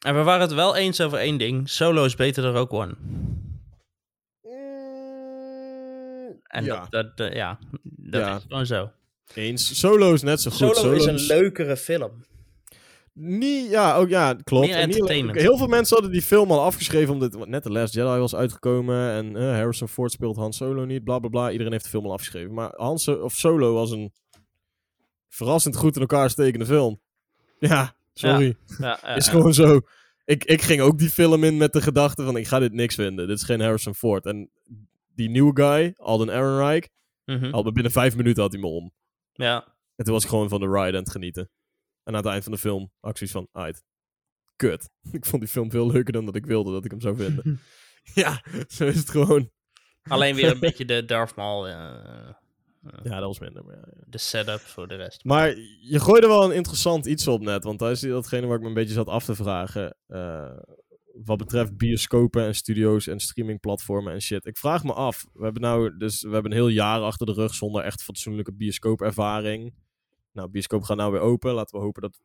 [0.00, 2.94] en we waren het wel eens over één ding: Solo is beter dan Rogue One.
[6.46, 8.36] En ja, dat, dat, eh, ja, dat Ja.
[8.36, 8.90] is gewoon zo.
[9.34, 9.78] Eens.
[9.78, 10.76] Solo is net zo goed.
[10.76, 12.24] Solo, is een is- leukere film.
[13.12, 14.66] Niet, ja, ook, ja, klopt.
[14.66, 18.18] Meer niet- heel veel mensen hadden die film al afgeschreven omdat net The Last Jedi
[18.18, 21.50] was uitgekomen en eh, Harrison Ford speelt Han Solo niet, bla bla bla.
[21.50, 22.54] Iedereen heeft de film al afgeschreven.
[22.54, 24.12] Maar Han So- of Solo was een
[25.28, 27.00] verrassend goed in elkaar stekende film.
[27.58, 28.56] Ja, sorry.
[28.78, 29.80] Ja, ja, Is gewoon zo.
[30.24, 32.94] Ik, ik ging ook die film in met de gedachte van ik ga dit niks
[32.94, 33.26] vinden.
[33.26, 34.26] Dit is geen Harrison Ford.
[34.26, 34.50] En
[35.14, 36.88] die nieuwe guy, Alden Ehrenreich,
[37.24, 37.50] Mhm.
[37.50, 38.92] al binnen vijf minuten had hij me om.
[39.36, 39.74] Ja.
[39.96, 41.50] En toen was ik gewoon van de ride aan het genieten.
[42.02, 43.84] En aan het eind van de film zoiets van, uit.
[44.56, 44.90] Kut.
[45.12, 47.60] Ik vond die film veel leuker dan dat ik wilde dat ik hem zou vinden.
[48.14, 49.50] ja, zo is het gewoon.
[50.02, 51.74] Alleen weer een beetje de Darth Maul, eh,
[53.02, 53.64] Ja, dat was minder.
[53.64, 54.02] Maar, ja, ja.
[54.06, 55.24] de setup voor de rest.
[55.24, 55.48] maar
[55.80, 57.64] je gooide wel een interessant iets op net.
[57.64, 59.96] Want dat is datgene waar ik me een beetje zat af te vragen.
[60.06, 60.56] eh,
[61.24, 64.46] wat betreft bioscopen en studio's en streamingplatformen en shit.
[64.46, 65.26] Ik vraag me af.
[65.32, 68.52] We hebben nou dus we hebben een heel jaar achter de rug zonder echt fatsoenlijke
[68.52, 69.74] bioscoopervaring.
[70.32, 71.52] Nou, bioscoop gaat nou weer open.
[71.54, 72.20] Laten we hopen dat,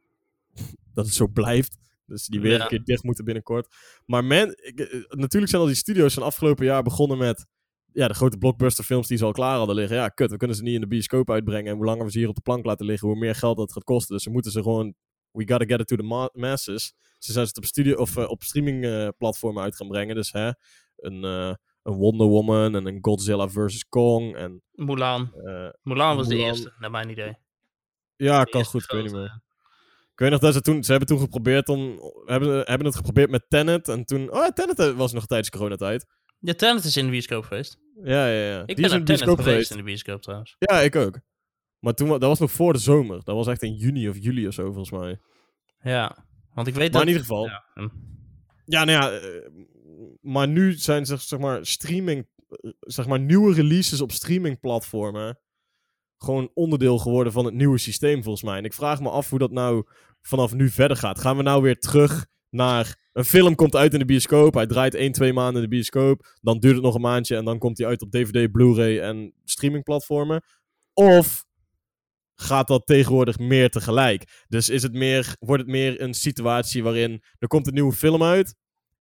[0.93, 1.77] dat het zo blijft.
[2.05, 2.61] Dus die weer Ja.
[2.61, 3.75] een keer dicht moeten binnenkort.
[4.05, 7.45] Maar men, ik, eh, natuurlijk zijn al die studio's van afgelopen jaar begonnen met
[7.93, 9.95] ja, de grote blockbusterfilms die ze al klaar hadden liggen.
[9.97, 11.71] Ja, kut, we kunnen ze niet in de bioscoop uitbrengen.
[11.71, 13.71] En hoe langer we ze hier op de plank laten liggen, hoe meer geld dat
[13.71, 14.15] gaat kosten.
[14.15, 14.93] Dus we moeten ze gewoon,
[15.31, 16.93] we gotta get it to the ma- masses.
[17.17, 20.15] Ze zijn het op, studio, of, eh, op streamingplatformen uit gaan brengen.
[20.15, 20.51] Dus hè,
[20.97, 23.85] een, eh, een Wonder Woman en een Godzilla vs.
[23.89, 24.35] Kong.
[24.35, 25.33] En, Mulan.
[25.45, 27.37] eh, Mulan was de eerste, naar mijn idee.
[28.15, 29.41] ja, kan goed, ik weet niet meer.
[30.11, 33.29] Ik weet nog dat ze toen, ze hebben toen geprobeerd om, hebben, hebben het geprobeerd
[33.29, 33.87] met Tenet.
[33.87, 36.05] En toen, oh ja, Tenet eh, was nog tijdens coronatijd.
[36.39, 37.77] Ja, Tenet is in de bioscoop geweest.
[38.03, 38.59] Ja, ja, ja.
[38.61, 40.55] Ik Die ben is in naar de Tenet bioscoop geweest in de bioscoop trouwens.
[40.59, 41.19] Ja, ik ook.
[41.81, 43.23] Maar toen, dat was nog voor de zomer.
[43.23, 45.19] Dat was echt in juni of juli of zo, volgens mij.
[45.81, 47.09] Ja, want ik weet Maar dat...
[47.09, 47.45] in ieder geval.
[47.45, 47.63] Ja,
[48.65, 48.85] Ja, hm.
[48.85, 49.11] nou ja.
[49.11, 49.49] eh,
[50.21, 52.27] maar nu zijn zeg, zeg maar streaming...
[52.47, 55.39] eh, Zeg maar nieuwe releases op streamingplatformen...
[56.17, 58.57] Gewoon onderdeel geworden van het nieuwe systeem, volgens mij.
[58.57, 59.87] En ik vraag me af hoe dat nou
[60.21, 61.19] vanaf nu verder gaat.
[61.19, 62.99] Gaan we nou weer terug naar...
[63.13, 64.53] Een film komt uit in de bioscoop.
[64.53, 66.35] Hij draait 1, 2 maanden in de bioscoop.
[66.41, 69.33] Dan duurt het nog een maandje en dan komt hij uit op DVD, Blu-ray en
[69.43, 70.43] streamingplatformen.
[70.93, 71.45] Of
[72.41, 74.45] gaat dat tegenwoordig meer tegelijk?
[74.47, 78.23] Dus is het meer, wordt het meer een situatie waarin er komt een nieuwe film
[78.23, 78.55] uit.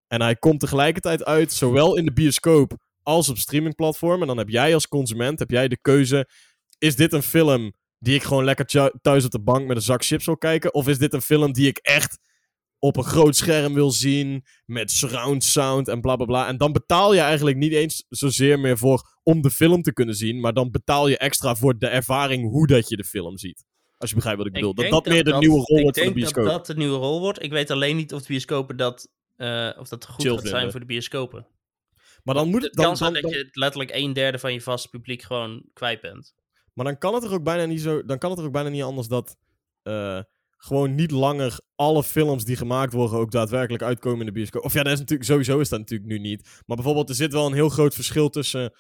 [0.07, 4.21] En hij komt tegelijkertijd uit, zowel in de bioscoop als op streamingplatformen.
[4.21, 6.29] En dan heb jij als consument heb jij de keuze:
[6.79, 10.05] is dit een film die ik gewoon lekker thuis op de bank met een zak
[10.05, 10.75] chips wil kijken?
[10.75, 12.19] Of is dit een film die ik echt
[12.79, 16.47] op een groot scherm wil zien, met surround sound en bla bla bla.
[16.47, 20.15] En dan betaal je eigenlijk niet eens zozeer meer voor om de film te kunnen
[20.15, 23.65] zien, maar dan betaal je extra voor de ervaring hoe dat je de film ziet.
[23.99, 24.75] Als je begrijpt wat ik bedoel.
[24.75, 26.45] Dat denk dat meer de nieuwe rol ik wordt van de denk bioscoop.
[26.45, 27.43] dat dat de nieuwe rol wordt.
[27.43, 29.09] Ik weet alleen niet of de bioscopen dat...
[29.37, 30.71] eh, of dat goed Chill gaat zijn vinden.
[30.71, 31.47] voor de bioscopen.
[32.23, 34.89] Maar dan moet Het dan, kan zijn dat je letterlijk een derde van je vaste
[34.89, 36.35] publiek gewoon kwijt bent.
[36.73, 38.05] Maar dan kan het er ook bijna niet zo.
[38.05, 39.37] Dan kan het er ook bijna niet anders dat.
[39.83, 40.21] eh,
[40.63, 44.65] gewoon niet langer alle films die gemaakt worden ook daadwerkelijk uitkomen in de bioscoop.
[44.65, 46.63] Of ja, dat is natuurlijk, sowieso is dat natuurlijk nu niet.
[46.67, 48.73] Maar bijvoorbeeld, er zit wel een heel groot verschil tussen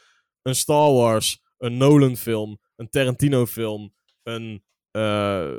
[0.42, 5.50] een Star Wars, een Nolan film, een Tarantino film, een, uh,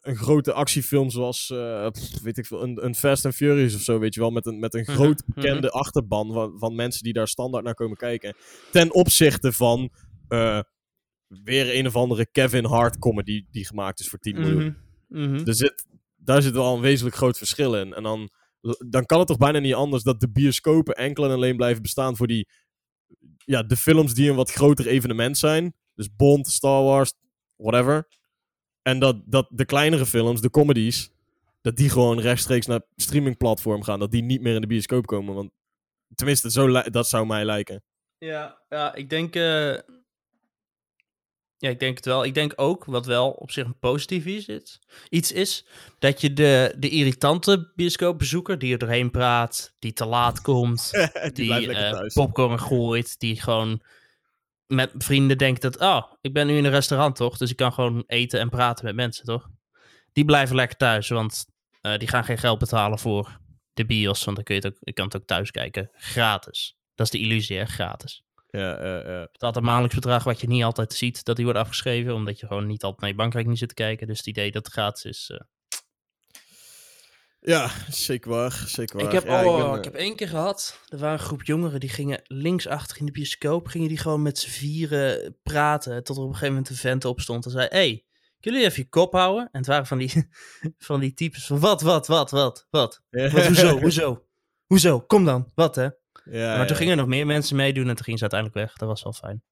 [0.00, 3.80] een grote actiefilm zoals, uh, pff, weet ik veel, een, een Fast and Furious of
[3.80, 5.40] zo, weet je wel, met een, met een Mhm, groot mhm.
[5.40, 8.34] bekende achterban van, van mensen die daar standaard naar komen kijken.
[8.72, 9.90] Ten opzichte van
[10.28, 10.60] eh,
[11.26, 14.76] weer een of andere Kevin Hart comedy die gemaakt is voor 10 miljoen.
[15.46, 17.94] Er zit, daar zit wel een wezenlijk groot verschil in.
[17.94, 18.30] En dan,
[18.88, 22.16] dan kan het toch bijna niet anders dat de bioscopen enkel en alleen blijven bestaan
[22.16, 22.48] voor die,
[23.44, 25.74] ja, de films die een wat groter evenement zijn.
[25.94, 27.12] Dus Bond, Star Wars,
[27.56, 28.08] whatever.
[28.82, 31.10] En dat, dat de kleinere films, de comedies,
[31.60, 33.98] dat die gewoon rechtstreeks naar streamingplatform gaan.
[33.98, 35.34] Dat die niet meer in de bioscoop komen.
[35.34, 35.50] Want
[36.14, 37.82] tenminste, zo dat zou mij lijken.
[38.18, 39.34] Ja, ja, ik denk.
[39.34, 39.74] eh,
[41.58, 42.24] Ja, ik denk het wel.
[42.24, 45.66] Ik denk ook, wat wel op zich een positief is, is- iets is,
[45.98, 50.90] dat je de, de irritante bioscoopbezoeker die er doorheen praat, die te laat komt,
[51.32, 53.82] die eh, popcorn gooit, die gewoon
[54.66, 57.72] met vrienden denkt dat, oh, ik ben nu in een restaurant toch, dus ik kan
[57.72, 59.48] gewoon eten en praten met mensen toch?
[60.12, 61.46] Die blijven lekker thuis, want
[61.80, 63.40] eh, die gaan geen geld betalen voor
[63.74, 66.76] de bios, want dan kun je het ook, je kan het ook thuis kijken, gratis.
[66.94, 68.24] Dat is de illusie, hè, gratis.
[68.58, 72.40] Ja, betaalt een maandelijks bedrag wat je niet altijd ziet dat die wordt afgeschreven, omdat
[72.40, 74.06] je gewoon niet altijd naar je bankrekening zit te kijken.
[74.06, 75.30] Dus het idee dat het gratis is.
[75.30, 75.38] eh.
[77.40, 78.64] ja, zeker waar.
[78.66, 79.06] Zeker waar.
[79.06, 81.42] Ik heb, Ja, oh, ben, eh, ik heb één keer gehad, er waren een groep
[81.44, 86.16] jongeren die gingen linksachter in de bioscoop, gingen die gewoon met z'n vieren praten, tot
[86.16, 88.04] er op een gegeven moment een vent opstond en zei, hey,
[88.40, 89.48] kunnen jullie even je kop houden?
[89.52, 90.28] En het waren van die,
[90.78, 93.02] van die types van, wat, wat, wat, wat, wat?
[93.10, 93.30] Ja.
[93.30, 94.24] Wat, hoezo, hoezo?
[94.66, 95.00] Hoezo?
[95.00, 95.88] Kom dan, wat hè?
[96.30, 98.76] Ja, maar toen gingen er nog meer mensen meedoen en toen gingen ze uiteindelijk weg.
[98.78, 99.42] Dat was wel fijn.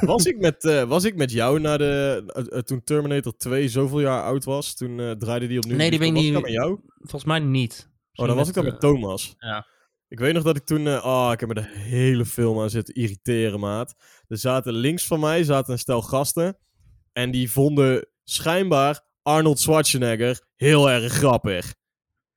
[0.00, 2.22] Was ik met, eh, was ik met jou naar de.
[2.26, 5.76] eh, eh, toen Terminator 2 zoveel jaar oud was, toen draaide die opnieuw.
[5.76, 6.80] Nee, die ben ik Was ik niet- met jou?
[6.98, 7.90] Volgens mij niet.
[8.14, 9.34] Oh, dan was ik dan met Thomas.
[9.38, 9.66] ja.
[10.08, 10.86] Ik weet nog dat ik toen.
[10.86, 13.94] eh, oh, ik heb me de hele film aan zitten irriteren, maat.
[14.28, 16.58] Er zaten links van mij zaten een stel gasten.
[17.12, 21.74] En die vonden schijnbaar Arnold Schwarzenegger heel erg grappig.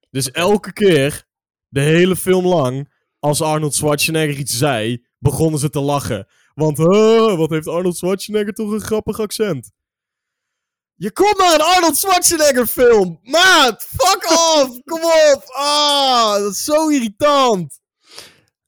[0.10, 1.23] Dus elke keer,
[1.67, 6.27] de hele film lang, als Arnold Schwarzenegger iets zei, begonnen ze te lachen.
[6.53, 9.71] Want, huh, wat heeft Arnold Schwarzenegger toch een grappig accent?
[10.95, 13.19] Je komt naar een Arnold Schwarzenegger film!
[13.23, 14.79] Maat, fuck off!
[14.84, 15.43] Kom op!
[15.47, 17.79] Ah, dat is zo irritant!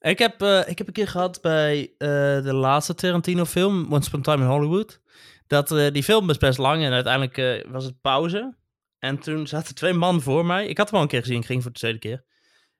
[0.02, 2.08] Ik heb, eh, ik heb een keer gehad bij eh,
[2.42, 5.00] de laatste Tarantino-film, Once Upon a Time in Hollywood.
[5.46, 8.56] Dat eh, die film was best lang en uiteindelijk was het pauze.
[8.98, 10.66] En toen zaten twee mannen voor mij.
[10.66, 12.24] Ik had hem al een keer gezien, ik ging voor de tweede keer.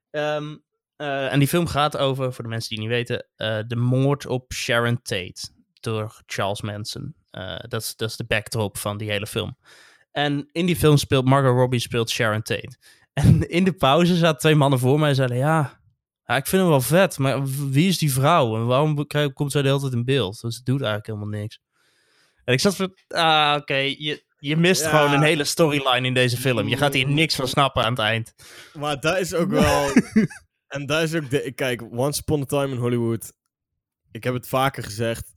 [0.09, 0.55] Ehm,
[1.03, 4.25] eh, en die film gaat over, voor de mensen die niet weten, eh, de moord
[4.25, 7.15] op Sharon Tate door Charles Manson.
[7.31, 9.57] Eh, dat, is, dat is de backdrop van die hele film.
[10.11, 12.77] En in die film speelt Margot Robbie speelt Sharon Tate.
[13.13, 15.79] En in de pauze zaten twee mannen voor mij en zeiden: Ja,
[16.25, 18.55] ja, ik vind hem wel vet, maar wie is die vrouw?
[18.55, 20.41] En waarom krijg- komt zij de hele tijd in beeld?
[20.41, 21.59] Dus het doet eigenlijk helemaal niks.
[22.45, 24.89] En ik zat van, ah, oké, je, je mist Ja.
[24.89, 26.67] gewoon een hele storyline in deze film.
[26.67, 28.33] Je gaat hier niks van snappen aan het eind.
[28.73, 29.89] Maar dat is ook wel.
[30.73, 31.51] en dat is ook de.
[31.51, 33.33] Kijk, Once Upon a Time in Hollywood.
[34.11, 35.32] Ik heb het vaker gezegd.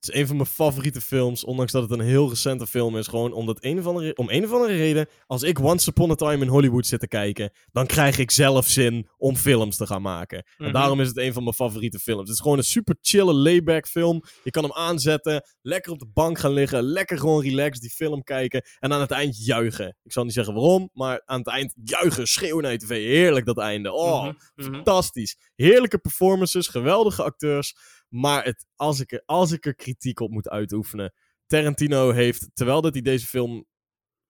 [0.00, 1.44] Het is een van mijn favoriete films.
[1.44, 3.06] Ondanks dat het een heel recente film is.
[3.06, 5.06] Gewoon omdat een of andere, om een of andere reden.
[5.26, 7.50] Als ik Once Upon a Time in Hollywood zit te kijken.
[7.72, 10.38] Dan krijg ik zelf zin om films te gaan maken.
[10.38, 10.72] En Mhm.
[10.72, 12.20] daarom is het een van mijn favoriete films.
[12.20, 14.22] Het is gewoon een super chille layback film.
[14.44, 15.44] Je kan hem aanzetten.
[15.62, 16.82] Lekker op de bank gaan liggen.
[16.82, 18.64] Lekker gewoon relaxed die film kijken.
[18.78, 19.96] En aan het eind juichen.
[20.02, 20.90] Ik zal niet zeggen waarom.
[20.92, 22.26] Maar aan het eind juichen.
[22.26, 22.88] Schreeuwen naar je tv.
[23.04, 23.92] Heerlijk dat einde.
[23.92, 24.74] Oh, Mhm, mhm.
[24.74, 25.36] fantastisch.
[25.54, 27.74] Heerlijke performances, geweldige acteurs.
[28.08, 31.12] Maar het, als, ik er, als ik er kritiek op moet uitoefenen.
[31.46, 33.66] Tarantino heeft, terwijl dat hij deze film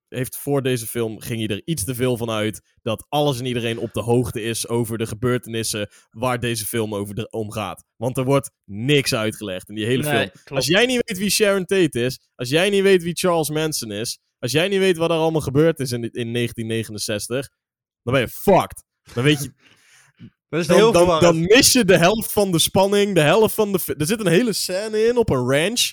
[0.09, 3.47] heeft voor deze film, ging hij er iets te veel van uit dat alles en
[3.47, 7.85] iedereen op de hoogte is over de gebeurtenissen waar deze film over de- om gaat.
[7.97, 10.31] Want er wordt niks uitgelegd in die hele Nee, film.
[10.31, 10.51] klopt.
[10.51, 13.91] Als jij niet weet wie Sharon Tate is, als jij niet weet wie Charles Manson
[13.91, 17.49] is, als jij niet weet wat er allemaal gebeurd is in, in 1969,
[18.03, 18.85] dan ben je fucked.
[19.15, 19.53] Dan weet je,
[20.49, 23.73] Dat is dan, heel dan, mis je de helft van de spanning, de helft van
[23.73, 23.95] de...
[23.99, 25.93] Er zit een hele scène in op een ranch.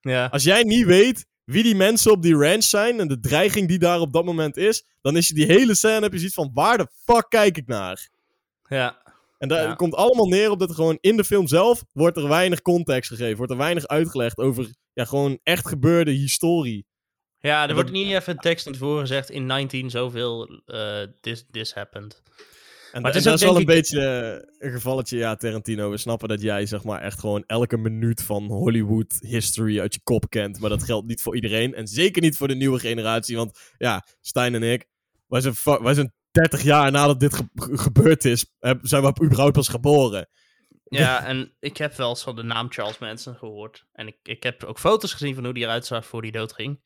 [0.00, 0.26] Ja.
[0.26, 3.78] Als jij niet weet wie die mensen op die ranch zijn en de dreiging die
[3.78, 6.50] daar op dat moment is, dan is je die hele scène, heb je zoiets van,
[6.54, 8.08] waar de fuck kijk ik naar?
[8.68, 9.00] ja.
[9.38, 9.74] En daar Ja.
[9.74, 13.10] komt allemaal neer op dat er gewoon in de film zelf wordt er weinig context
[13.10, 16.86] gegeven, wordt er weinig uitgelegd over, ja, gewoon echt gebeurde historie.
[17.38, 21.02] Ja, er Dat- wordt niet even een tekst in tevoren gezegd in 19 zoveel eh
[21.20, 22.22] this, this happened.
[22.92, 24.00] En, Maar het en is dat is wel een beetje
[24.58, 25.90] eh, een gevalletje, ja, Tarantino.
[25.90, 30.00] We snappen dat jij, zeg maar, echt gewoon elke minuut van Hollywood history uit je
[30.04, 30.60] kop kent.
[30.60, 31.74] Maar dat geldt niet voor iedereen.
[31.74, 33.36] En zeker niet voor de nieuwe generatie.
[33.36, 34.86] Want ja, Stijn en ik,
[35.26, 38.46] wij zijn, wij zijn 30 jaar nadat dit ge- ge- gebeurd is,
[38.82, 40.28] zijn we überhaupt pas geboren.
[40.84, 43.84] Ja, en ik heb wel eens van de naam Charles Manson gehoord.
[43.92, 46.80] En ik, ik heb ook foto's gezien van hoe die eruit zag voor die doodging.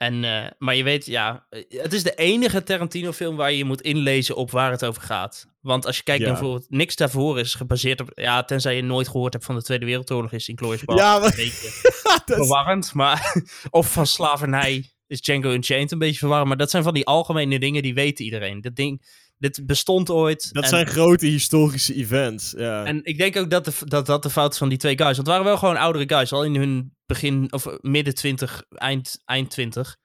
[0.00, 3.64] En, eh, maar je weet, ja, eh, het is de enige Tarantino-film waar je je
[3.64, 5.46] moet inlezen op waar het over gaat.
[5.60, 6.26] Want als je kijkt Ja.
[6.28, 9.62] naar bijvoorbeeld, niks daarvoor is gebaseerd op, ja, tenzij je nooit gehoord hebt van de
[9.62, 11.90] Tweede Wereldoorlog, is Inglourious Ja, Basterds maar- een beetje
[12.26, 12.94] Dat is- verwarrend.
[12.94, 16.48] Maar, of van slavernij is Django Unchained een beetje verwarrend.
[16.48, 18.60] Maar dat zijn van die algemene dingen, die weet iedereen.
[18.60, 19.02] Dat ding,
[19.40, 20.52] dit bestond ooit.
[20.52, 22.54] dat en- zijn grote historische events.
[22.56, 22.84] Ja.
[22.84, 25.16] en ik denk ook dat, de, dat dat de fout is van die twee guys.
[25.16, 26.32] Want het waren wel gewoon oudere guys.
[26.32, 29.96] Al in hun begin, of midden 20, eind, eind 20.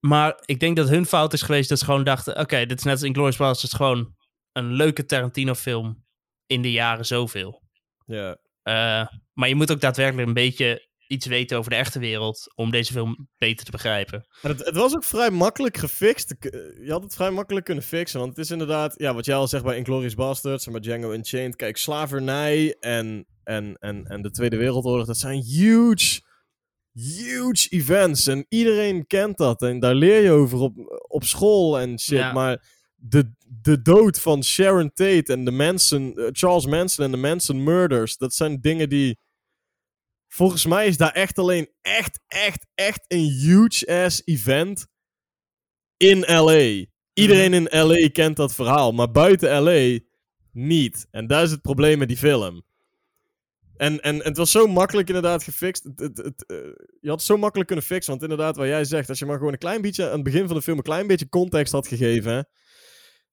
[0.00, 2.38] Maar ik denk dat hun fout is geweest dat ze gewoon dachten...
[2.38, 3.62] Oké, dit is net als Inglourious Basterds.
[3.72, 4.14] Het is gewoon
[4.52, 6.04] een leuke Tarantino-film
[6.46, 7.62] in de jaren zoveel.
[8.06, 8.36] ja.
[8.62, 12.52] Eh, maar je moet ook daadwerkelijk een beetje iets weten over de echte wereld...
[12.54, 14.26] om deze film beter te begrijpen.
[14.42, 16.30] Maar het, het was ook vrij makkelijk gefixt.
[16.30, 16.50] Eh,
[16.84, 18.20] Je had het vrij makkelijk kunnen fixen.
[18.20, 21.12] Want het is inderdaad, ja, wat jij al zegt bij Inglourious Basterds en bij Django
[21.12, 21.56] Unchained.
[21.56, 26.20] Kijk, slavernij en, en, en, en de Tweede Wereldoorlog, dat zijn huge,
[26.92, 28.26] huge events.
[28.26, 29.62] En iedereen kent dat.
[29.62, 32.18] En daar leer je over op, op school en shit.
[32.18, 32.32] Ja.
[32.32, 37.16] Maar de, de dood van Sharon Tate en de Manson, eh, Charles Manson en de
[37.16, 39.18] Manson murders, dat zijn dingen die...
[40.32, 44.86] Volgens mij is daar echt alleen echt, echt, echt een huge-ass event
[45.96, 46.84] in LA.
[47.12, 49.98] Iedereen in LA kent dat verhaal, maar buiten LA
[50.52, 51.06] niet.
[51.10, 52.62] En daar is het probleem met die film.
[53.76, 55.84] En, en, en het was zo makkelijk inderdaad gefixt.
[55.84, 56.56] Het, het, het, eh,
[57.00, 59.38] je had het zo makkelijk kunnen fixen, want inderdaad, wat jij zegt, als je maar
[59.38, 61.88] gewoon een klein beetje aan het begin van de film een klein beetje context had
[61.88, 62.42] gegeven, hè,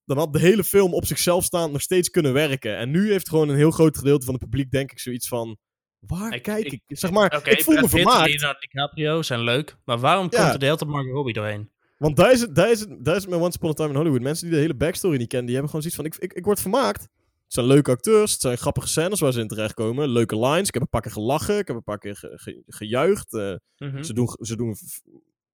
[0.05, 2.77] dan had de hele film op zichzelf staand nog steeds kunnen werken.
[2.77, 5.57] En nu heeft gewoon een heel groot gedeelte van het publiek, denk ik, zoiets van.
[5.99, 6.97] Waar Ik- kijk ik- ik?
[6.97, 8.29] Zeg maar, ik voel me Brad Pitt en vermaakt.
[8.29, 9.77] Leonardo DiCaprio zijn leuk.
[9.85, 10.37] Maar waarom Ja.
[10.41, 11.69] komt er de hele tijd Margot Robbie doorheen?
[11.97, 13.89] Want daar is, het, daar, is het, daar is het met Once Upon a Time
[13.89, 14.21] in Hollywood.
[14.21, 16.05] Mensen die de hele backstory niet kennen, die hebben gewoon zoiets van...
[16.23, 17.01] Ik, ik, ik word vermaakt.
[17.01, 20.09] Het zijn leuke acteurs, het zijn grappige scènes waar ze in terechtkomen.
[20.09, 22.63] Leuke lines, ik heb een paar keer gelachen, ik heb een paar keer ge- ge-
[22.67, 23.33] gejuicht.
[23.33, 24.03] eh, Mhm.
[24.03, 24.75] ze, doen, ze doen...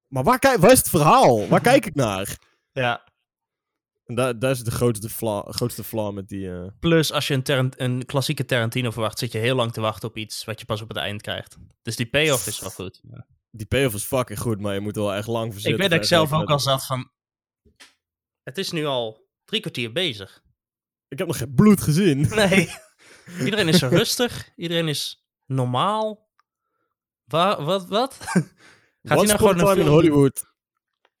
[0.08, 1.48] Maar waar, kijk, waar is het verhaal?
[1.48, 2.38] Waar kijk ik naar?
[2.72, 3.04] Ja.
[4.06, 6.50] Daar, is de grootste flaw, grootste flaw met die...
[6.50, 10.08] eh, Plus, als je een, een klassieke Tarantino verwacht, zit je heel lang te wachten
[10.08, 11.56] op iets wat je pas op het eind krijgt.
[11.82, 13.00] Dus die payoff is wel goed.
[13.10, 13.26] Ja.
[13.50, 15.90] Die payoff is fucking goed, maar je moet er wel echt lang voor Ik weet
[15.90, 17.10] dat ik zelf ook al zat van...
[18.42, 20.42] Het is nu al drie kwartier bezig.
[21.08, 22.28] Ik heb nog geen bloed gezien.
[22.34, 22.68] Nee.
[23.44, 24.50] Iedereen is zo rustig.
[24.56, 26.28] Iedereen is normaal.
[27.24, 28.18] Wa wat, wat?
[29.02, 30.53] Gaat hij nou gewoon Time in Hollywood.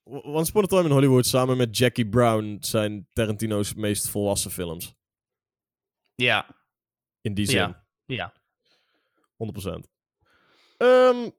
[0.04, 4.94] Once Upon a Time in Hollywood samen met Jackie Brown zijn Tarantino's meest volwassen films.
[6.14, 6.46] Ja,
[7.20, 7.56] In die zin.
[7.58, 8.32] ja, ja.
[9.36, 9.88] 100%.
[10.76, 11.30] Ehm,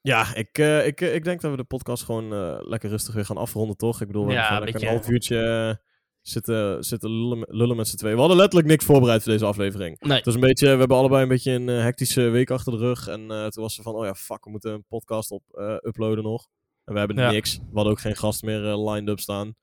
[0.00, 3.14] ja, ik, eh, ik, eh, ik denk dat we de podcast gewoon eh, lekker rustig
[3.14, 4.00] weer gaan afronden, toch?
[4.00, 5.80] Ik bedoel, we Ja, hebben een beetje- een half uurtje
[6.20, 8.14] zitten, zitten lullen, met- lullen met z'n tweeën.
[8.14, 10.00] We hadden letterlijk niks voorbereid voor deze aflevering.
[10.00, 10.16] Nee.
[10.16, 13.06] Het was een beetje, we hebben allebei een beetje een hectische week achter de rug.
[13.06, 15.42] En toen was ze van, oh ja, fuck, we moeten een podcast op
[15.82, 16.48] uploaden nog.
[16.88, 17.30] En we hebben Ja.
[17.30, 17.56] niks.
[17.58, 19.54] We hadden ook geen gast meer eh, lined up staan.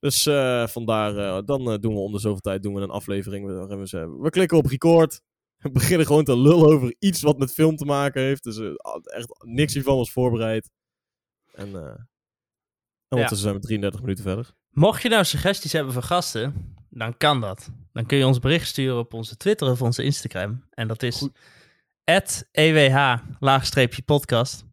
[0.00, 3.46] Dus eh, vandaar, eh, dan doen we om de zoveel tijd doen we een aflevering.
[3.68, 5.20] We, ze- we klikken op record.
[5.62, 8.42] We beginnen gewoon te lullen over iets wat met film te maken heeft.
[8.42, 8.66] Dus eh,
[9.04, 10.70] echt niks hiervan was voorbereid.
[11.52, 12.06] En, en
[13.08, 14.50] ondertussen zijn we 33 minuten verder.
[14.70, 17.70] Mocht je nou suggesties hebben voor gasten, dan kan dat.
[17.92, 20.64] Dan kun je ons bericht sturen op onze Twitter of onze Instagram.
[20.70, 21.28] En dat is.
[23.40, 24.66] @ewh-podcast.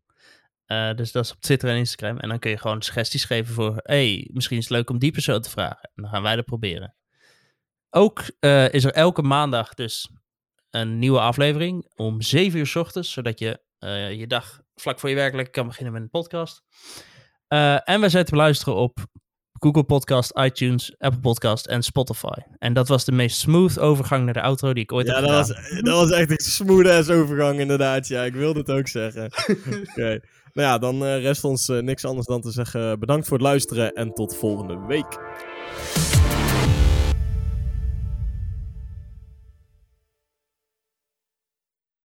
[0.65, 2.17] Eh, dus dat is op Twitter en Instagram.
[2.19, 3.79] En dan kun je gewoon suggesties geven voor...
[3.83, 5.89] hey, misschien is het leuk om die persoon te vragen.
[5.95, 6.95] En dan gaan wij dat proberen.
[7.89, 10.09] Ook eh, is er elke maandag dus
[10.69, 13.11] een nieuwe aflevering om 7 uur s ochtends.
[13.11, 16.63] Zodat je eh, je dag vlak voor je werk lekker kan beginnen met een podcast.
[17.83, 19.05] En we zijn te beluisteren op
[19.59, 22.37] Google Podcast, iTunes, Apple Podcast en Spotify.
[22.57, 25.23] En dat was de meest smooth overgang naar de outro die ik ooit Ja, heb
[25.25, 25.63] dat gedaan.
[25.63, 28.07] was, dat was echt een smooth ass overgang inderdaad.
[28.07, 29.31] Ja, ik wilde het ook zeggen.
[29.89, 30.19] Oké.
[30.55, 33.45] Nou ja, dan eh, rest ons eh, niks anders dan te zeggen bedankt voor het
[33.45, 35.19] luisteren en tot volgende week.